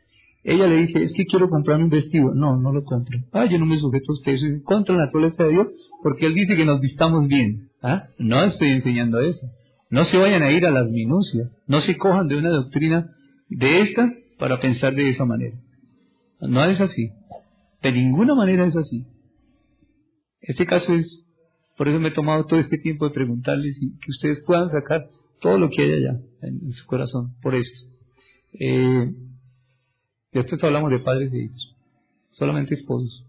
[0.48, 2.34] Ella le dice, es que quiero comprar un vestido.
[2.34, 3.20] No, no lo compro.
[3.34, 4.32] Ah, yo no me sujeto a usted.
[4.32, 5.70] Eso es contra la naturaleza de Dios
[6.02, 7.70] porque Él dice que nos vistamos bien.
[7.82, 8.08] ¿Ah?
[8.18, 9.46] No estoy enseñando eso.
[9.90, 11.58] No se vayan a ir a las minucias.
[11.68, 13.14] No se cojan de una doctrina
[13.50, 15.58] de esta para pensar de esa manera.
[16.40, 17.12] No es así.
[17.84, 19.06] De ninguna manera es así.
[20.40, 21.26] Este caso es,
[21.76, 25.10] por eso me he tomado todo este tiempo de preguntarles y que ustedes puedan sacar
[25.42, 27.90] todo lo que hay allá en, su corazón por esto.
[28.54, 29.12] Eh,
[30.32, 31.76] después hablamos de padres y hijos,
[32.32, 33.26] solamente esposos.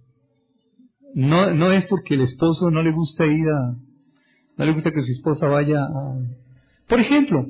[1.14, 3.76] No, no es porque el esposo no le gusta ir a,
[4.56, 6.18] no le gusta que su esposa vaya a,
[6.88, 7.46] por ejemplo,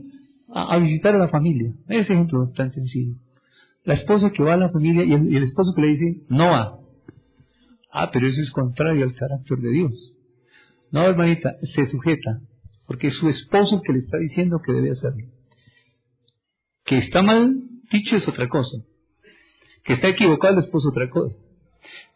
[0.48, 1.72] a, visitar a la familia.
[1.88, 3.14] Ese ejemplo tan sencillo.
[3.84, 6.78] La esposa que va a la familia y el, esposo que le dice, no va.
[7.90, 10.16] Ah, pero eso es contrario al carácter de Dios.
[10.90, 12.40] No, hermanita, se sujeta,
[12.86, 15.26] porque es su esposo que le está diciendo que debe hacerlo.
[16.84, 18.78] Que está mal dicho es otra cosa.
[19.84, 21.38] Que está equivocado el esposo es otra cosa.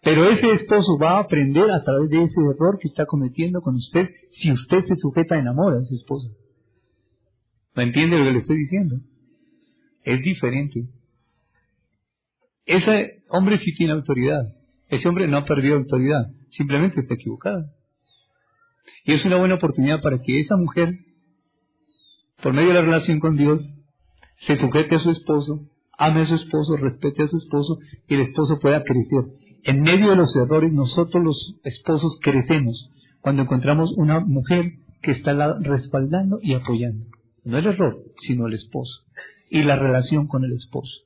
[0.02, 3.76] Pero ese esposo va a aprender a través de ese error que está cometiendo con
[3.76, 6.28] usted si usted se sujeta en amor a su esposa.
[7.74, 8.96] ¿Me entiende lo que le estoy diciendo?
[10.02, 10.88] Es diferente.
[12.66, 14.54] Ese hombre sí tiene autoridad.
[14.88, 16.30] Ese hombre no ha perdido autoridad.
[16.50, 17.64] Simplemente está equivocado.
[19.04, 20.98] Y es una buena oportunidad para que esa mujer,
[22.42, 23.74] por medio de la relación con Dios,
[24.38, 27.78] se sujete a su esposo, ame a su esposo, respete a su esposo
[28.08, 29.24] y el esposo pueda crecer.
[29.64, 32.90] En medio de los errores, nosotros los esposos crecemos
[33.20, 34.72] cuando encontramos una mujer
[35.02, 37.06] que está respaldando y apoyando.
[37.44, 39.02] No el error, sino el esposo.
[39.50, 41.02] Y la relación con el esposo.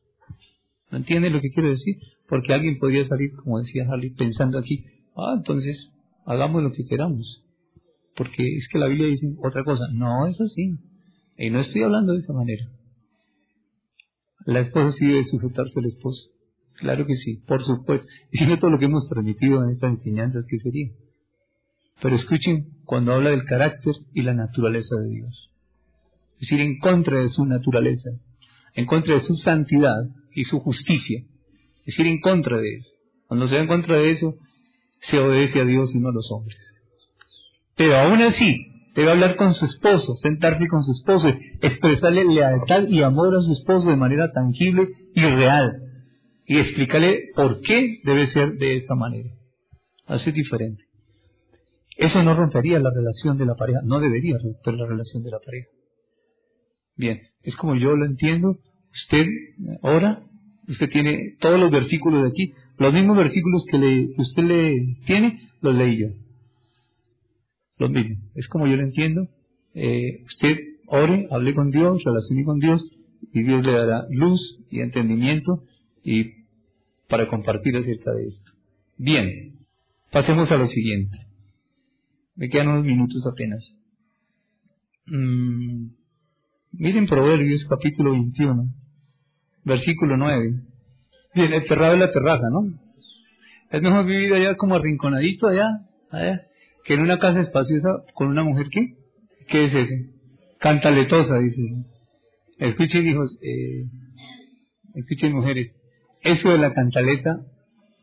[0.91, 1.97] ¿No entienden lo que quiero decir?
[2.29, 4.85] Porque alguien podría salir, como decía Harley, pensando aquí,
[5.17, 5.91] ah, entonces
[6.25, 7.43] hagamos lo que queramos.
[8.15, 9.85] Porque es que la Biblia dice otra cosa.
[9.93, 10.79] No es así.
[11.37, 12.65] Y no estoy hablando de esa manera.
[14.47, 16.31] La esposa sí debe sujetarse al esposo.
[16.75, 18.07] Claro que sí, por supuesto.
[18.31, 20.91] Y si no todo lo que hemos transmitido en estas enseñanzas, ¿qué sería?
[22.01, 25.51] Pero escuchen cuando habla del carácter y la naturaleza de Dios.
[26.35, 28.11] Es decir, en contra de su naturaleza,
[28.75, 31.25] en contra de su santidad y su justicia.
[31.81, 32.97] Es decir, en contra de eso.
[33.27, 34.37] Cuando se va en contra de eso,
[35.01, 36.83] se obedece a Dios y no a los hombres.
[37.77, 41.29] Pero aún así, debe hablar con su esposo, sentarse con su esposo,
[41.61, 45.83] expresarle lealtad y amor a su esposo de manera tangible y real.
[46.47, 49.29] Y explicarle por qué debe ser de esta manera.
[50.07, 50.85] Así es diferente.
[51.97, 55.41] Eso no rompería la relación de la pareja, no debería romper la relación de la
[55.41, 55.69] pareja.
[56.97, 58.59] Bien, es como yo lo entiendo.
[58.93, 59.27] Usted
[59.83, 60.23] ora,
[60.69, 65.51] usted tiene todos los versículos de aquí, los mismos versículos que, le, usted le tiene,
[65.61, 66.09] los leí yo.
[67.79, 68.19] Los mismos.
[68.35, 69.29] Es como yo lo entiendo.
[69.75, 72.91] Eh, usted ore, hable con Dios, relacione con Dios,
[73.33, 75.65] y Dios le dará luz y entendimiento
[76.03, 76.47] y
[77.09, 78.53] para compartir acerca de esto.
[78.97, 79.53] Bien,
[80.11, 81.19] pasemos a lo siguiente.
[82.35, 83.77] Me quedan unos minutos apenas.
[85.07, 85.89] Mm.
[86.73, 88.65] Miren Proverbios capítulo 21,
[89.65, 90.63] versículo 9.
[91.35, 92.73] Bien, encerrado en la terraza, ¿no?
[93.71, 95.69] Es mejor vivir allá como arrinconadito allá,
[96.11, 96.47] allá,
[96.87, 98.95] que en una casa espaciosa con una mujer que,
[99.49, 99.95] ¿qué es eso?
[100.61, 101.63] Cantaletosa, dice.
[102.59, 103.85] Escuchen, hijos, eh,
[104.95, 105.77] escuchen, mujeres,
[106.23, 107.41] eso de la cantaleta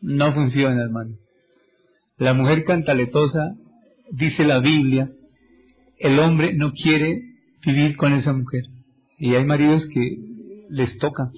[0.02, 1.18] no funciona, hermano.
[2.18, 3.56] La mujer cantaletosa,
[4.12, 5.10] dice la Biblia,
[5.98, 7.22] el hombre no quiere
[7.66, 8.64] vivir con esa mujer.
[9.18, 10.18] Y hay maridos que
[10.70, 11.32] les toca,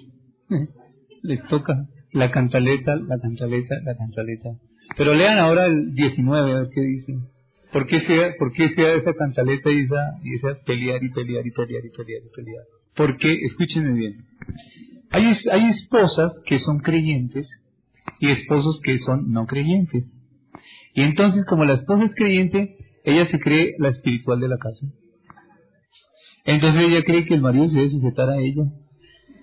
[1.21, 4.49] les toca la cantaleta, la cantaleta, la cantaleta.
[4.97, 7.13] Pero lean ahora el 19, a ver qué dice.
[7.75, 11.45] ¿Por qué sea, por qué sea esa cantaleta y esa, y esa pelear y pelear
[11.45, 12.63] y pelear y pelear y pelear?
[12.95, 14.25] Porque, escúchenme bien,
[15.11, 17.49] hay, hay esposas que son creyentes
[18.21, 20.17] y esposos que son no creyentes.
[20.93, 24.87] Y entonces, como la esposa es creyente, ella se cree la espiritual de la casa.
[26.45, 28.71] Entonces ella cree que el marido se debe sujetar a ella,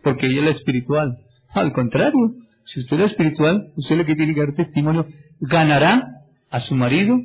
[0.03, 1.19] porque ella es la espiritual.
[1.51, 5.07] Al contrario, si usted es la espiritual, usted lo que tiene que dar testimonio,
[5.39, 6.09] ganará
[6.49, 7.21] a su marido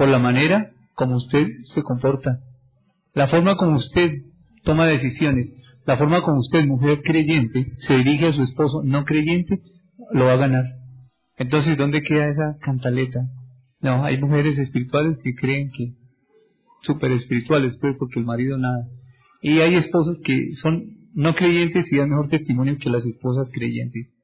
[0.00, 2.40] por la manera como usted se comporta,
[3.12, 4.22] la forma como usted
[4.64, 5.50] toma decisiones,
[5.84, 9.60] la forma como usted, mujer creyente, se dirige a su esposo no creyente,
[10.12, 10.64] lo va a ganar.
[11.36, 13.28] Entonces, ¿dónde queda esa cantaleta?
[13.82, 15.92] No, hay mujeres espirituales que creen que
[16.80, 18.88] súper espirituales, pues, porque el marido nada.
[19.42, 24.14] Y hay esposos que son no creyentes y dan mejor testimonio que las esposas creyentes.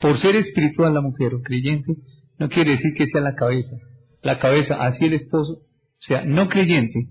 [0.00, 1.92] Por ser espiritual la mujer o creyente,
[2.38, 3.76] no quiere decir que sea la cabeza.
[4.22, 5.62] La cabeza, así el esposo,
[5.98, 7.08] sea no creyente,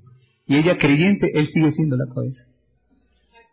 [0.47, 2.45] y ella creyente, él sigue siendo la cabeza.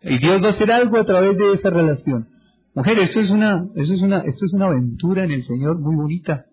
[0.02, 2.28] Y Dios va a hacer algo a través de esa relación.
[2.74, 5.94] Mujer, esto es una, esto es una, esto es una aventura en el Señor muy
[5.94, 6.46] bonita.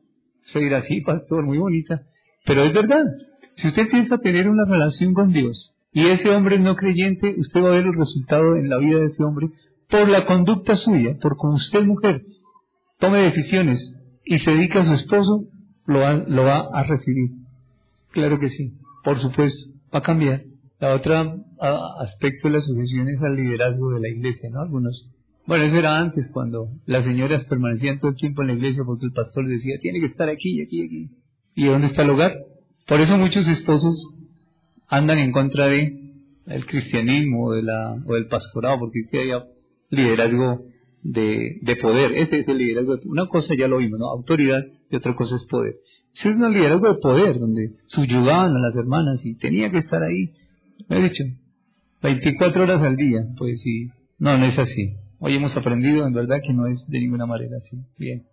[0.43, 2.04] Se dirá pastor, muy bonita.
[2.45, 3.06] Pero es verdad.
[3.56, 7.70] Si usted piensa tener una relación con Dios y ese hombre no creyente, usted va
[7.70, 9.50] a ver el resultado en la vida de ese hombre
[9.89, 12.24] por la conducta suya, por como usted, mujer,
[13.00, 15.45] tome decisiones y se dedica a su esposo,
[15.90, 17.32] lo va, lo va a recibir.
[18.12, 18.74] Claro que sí,
[19.04, 20.44] por supuesto, va a cambiar.
[20.80, 21.36] La otra
[22.00, 24.62] aspecto de la sucesión es al liderazgo de la iglesia, ¿no?
[24.62, 25.10] Algunos.
[25.48, 29.08] Bueno, eso era antes, cuando las señoras permanecían todo el tiempo en la iglesia porque
[29.08, 31.10] el pastor decía, tiene que estar aquí, aquí, aquí.
[31.56, 32.38] ¿Y dónde está el hogar?
[32.88, 34.14] Por eso muchos esposos
[34.88, 36.14] andan en contra de
[36.46, 39.30] el cristianismo o, de la, o del pastorado, porque hay
[39.90, 40.66] liderazgo
[41.04, 42.14] de, de poder.
[42.14, 42.97] Ese es el liderazgo.
[43.06, 44.10] Una cosa ya lo vimos, ¿no?
[44.10, 45.76] Autoridad y otra cosa es poder.
[46.14, 50.02] Ese es un liderazgo de poder, donde subyugaban a las hermanas y tenía que estar
[50.04, 50.34] ahí
[50.88, 51.24] me he dicho,
[52.02, 54.95] 24 horas al día, pues sí, no, no es así.
[55.20, 57.78] Hoy hemos aprendido en verdad que no es de ninguna manera así.
[57.97, 58.24] Bien.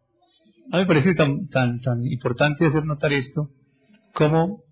[0.70, 3.50] A mí me parece tan, tan, tan importante hacer notar esto,
[4.14, 4.62] como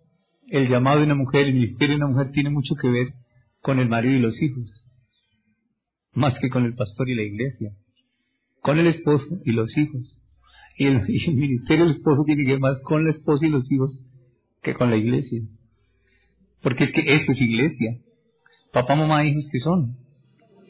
[0.48, 3.08] el llamado de una mujer, el ministerio de una mujer tiene mucho que ver
[3.60, 4.88] con el marido y los hijos,
[6.12, 7.72] más que con el pastor y la iglesia,
[8.64, 10.18] con el esposo y los hijos.
[10.78, 11.02] Y el,
[11.34, 14.02] ministerio del esposo tiene que ver más con la esposa y los hijos
[14.62, 15.42] que con la iglesia.
[16.62, 17.98] Porque es que eso es iglesia.
[18.72, 19.98] Papá, mamá, hijos, ¿qué son?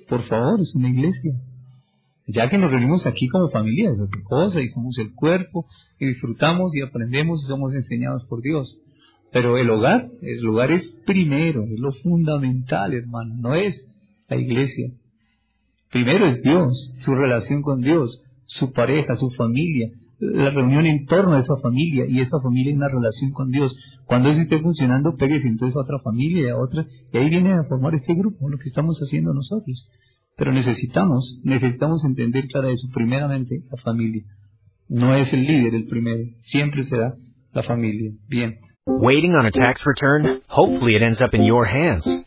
[0.09, 1.34] Por favor, es una iglesia.
[2.26, 5.66] Ya que nos reunimos aquí como familia, es otra cosa, y somos el cuerpo,
[6.01, 8.80] y disfrutamos y aprendemos y somos enseñados por Dios.
[9.30, 13.86] Pero el hogar, el hogar es primero, es lo fundamental, hermano, no es
[14.28, 14.90] la iglesia.
[15.95, 21.34] Primero es Dios, su relación con Dios, su pareja, su familia, la reunión en torno
[21.34, 23.78] a esa familia y esa familia en una relación con Dios.
[24.05, 27.62] Cuando eso esté funcionando, péguese entonces a otra familia a otra, y ahí viene a
[27.68, 29.88] formar este grupo, lo que estamos haciendo nosotros.
[30.36, 34.24] Pero necesitamos, necesitamos entender clara eso, primeramente la familia.
[34.88, 37.14] No es el líder el primero, siempre será
[37.53, 38.11] la familia.
[38.28, 38.59] Bien.
[38.84, 40.40] Waiting on a tax return?
[40.49, 42.26] Hopefully it ends up in your hands.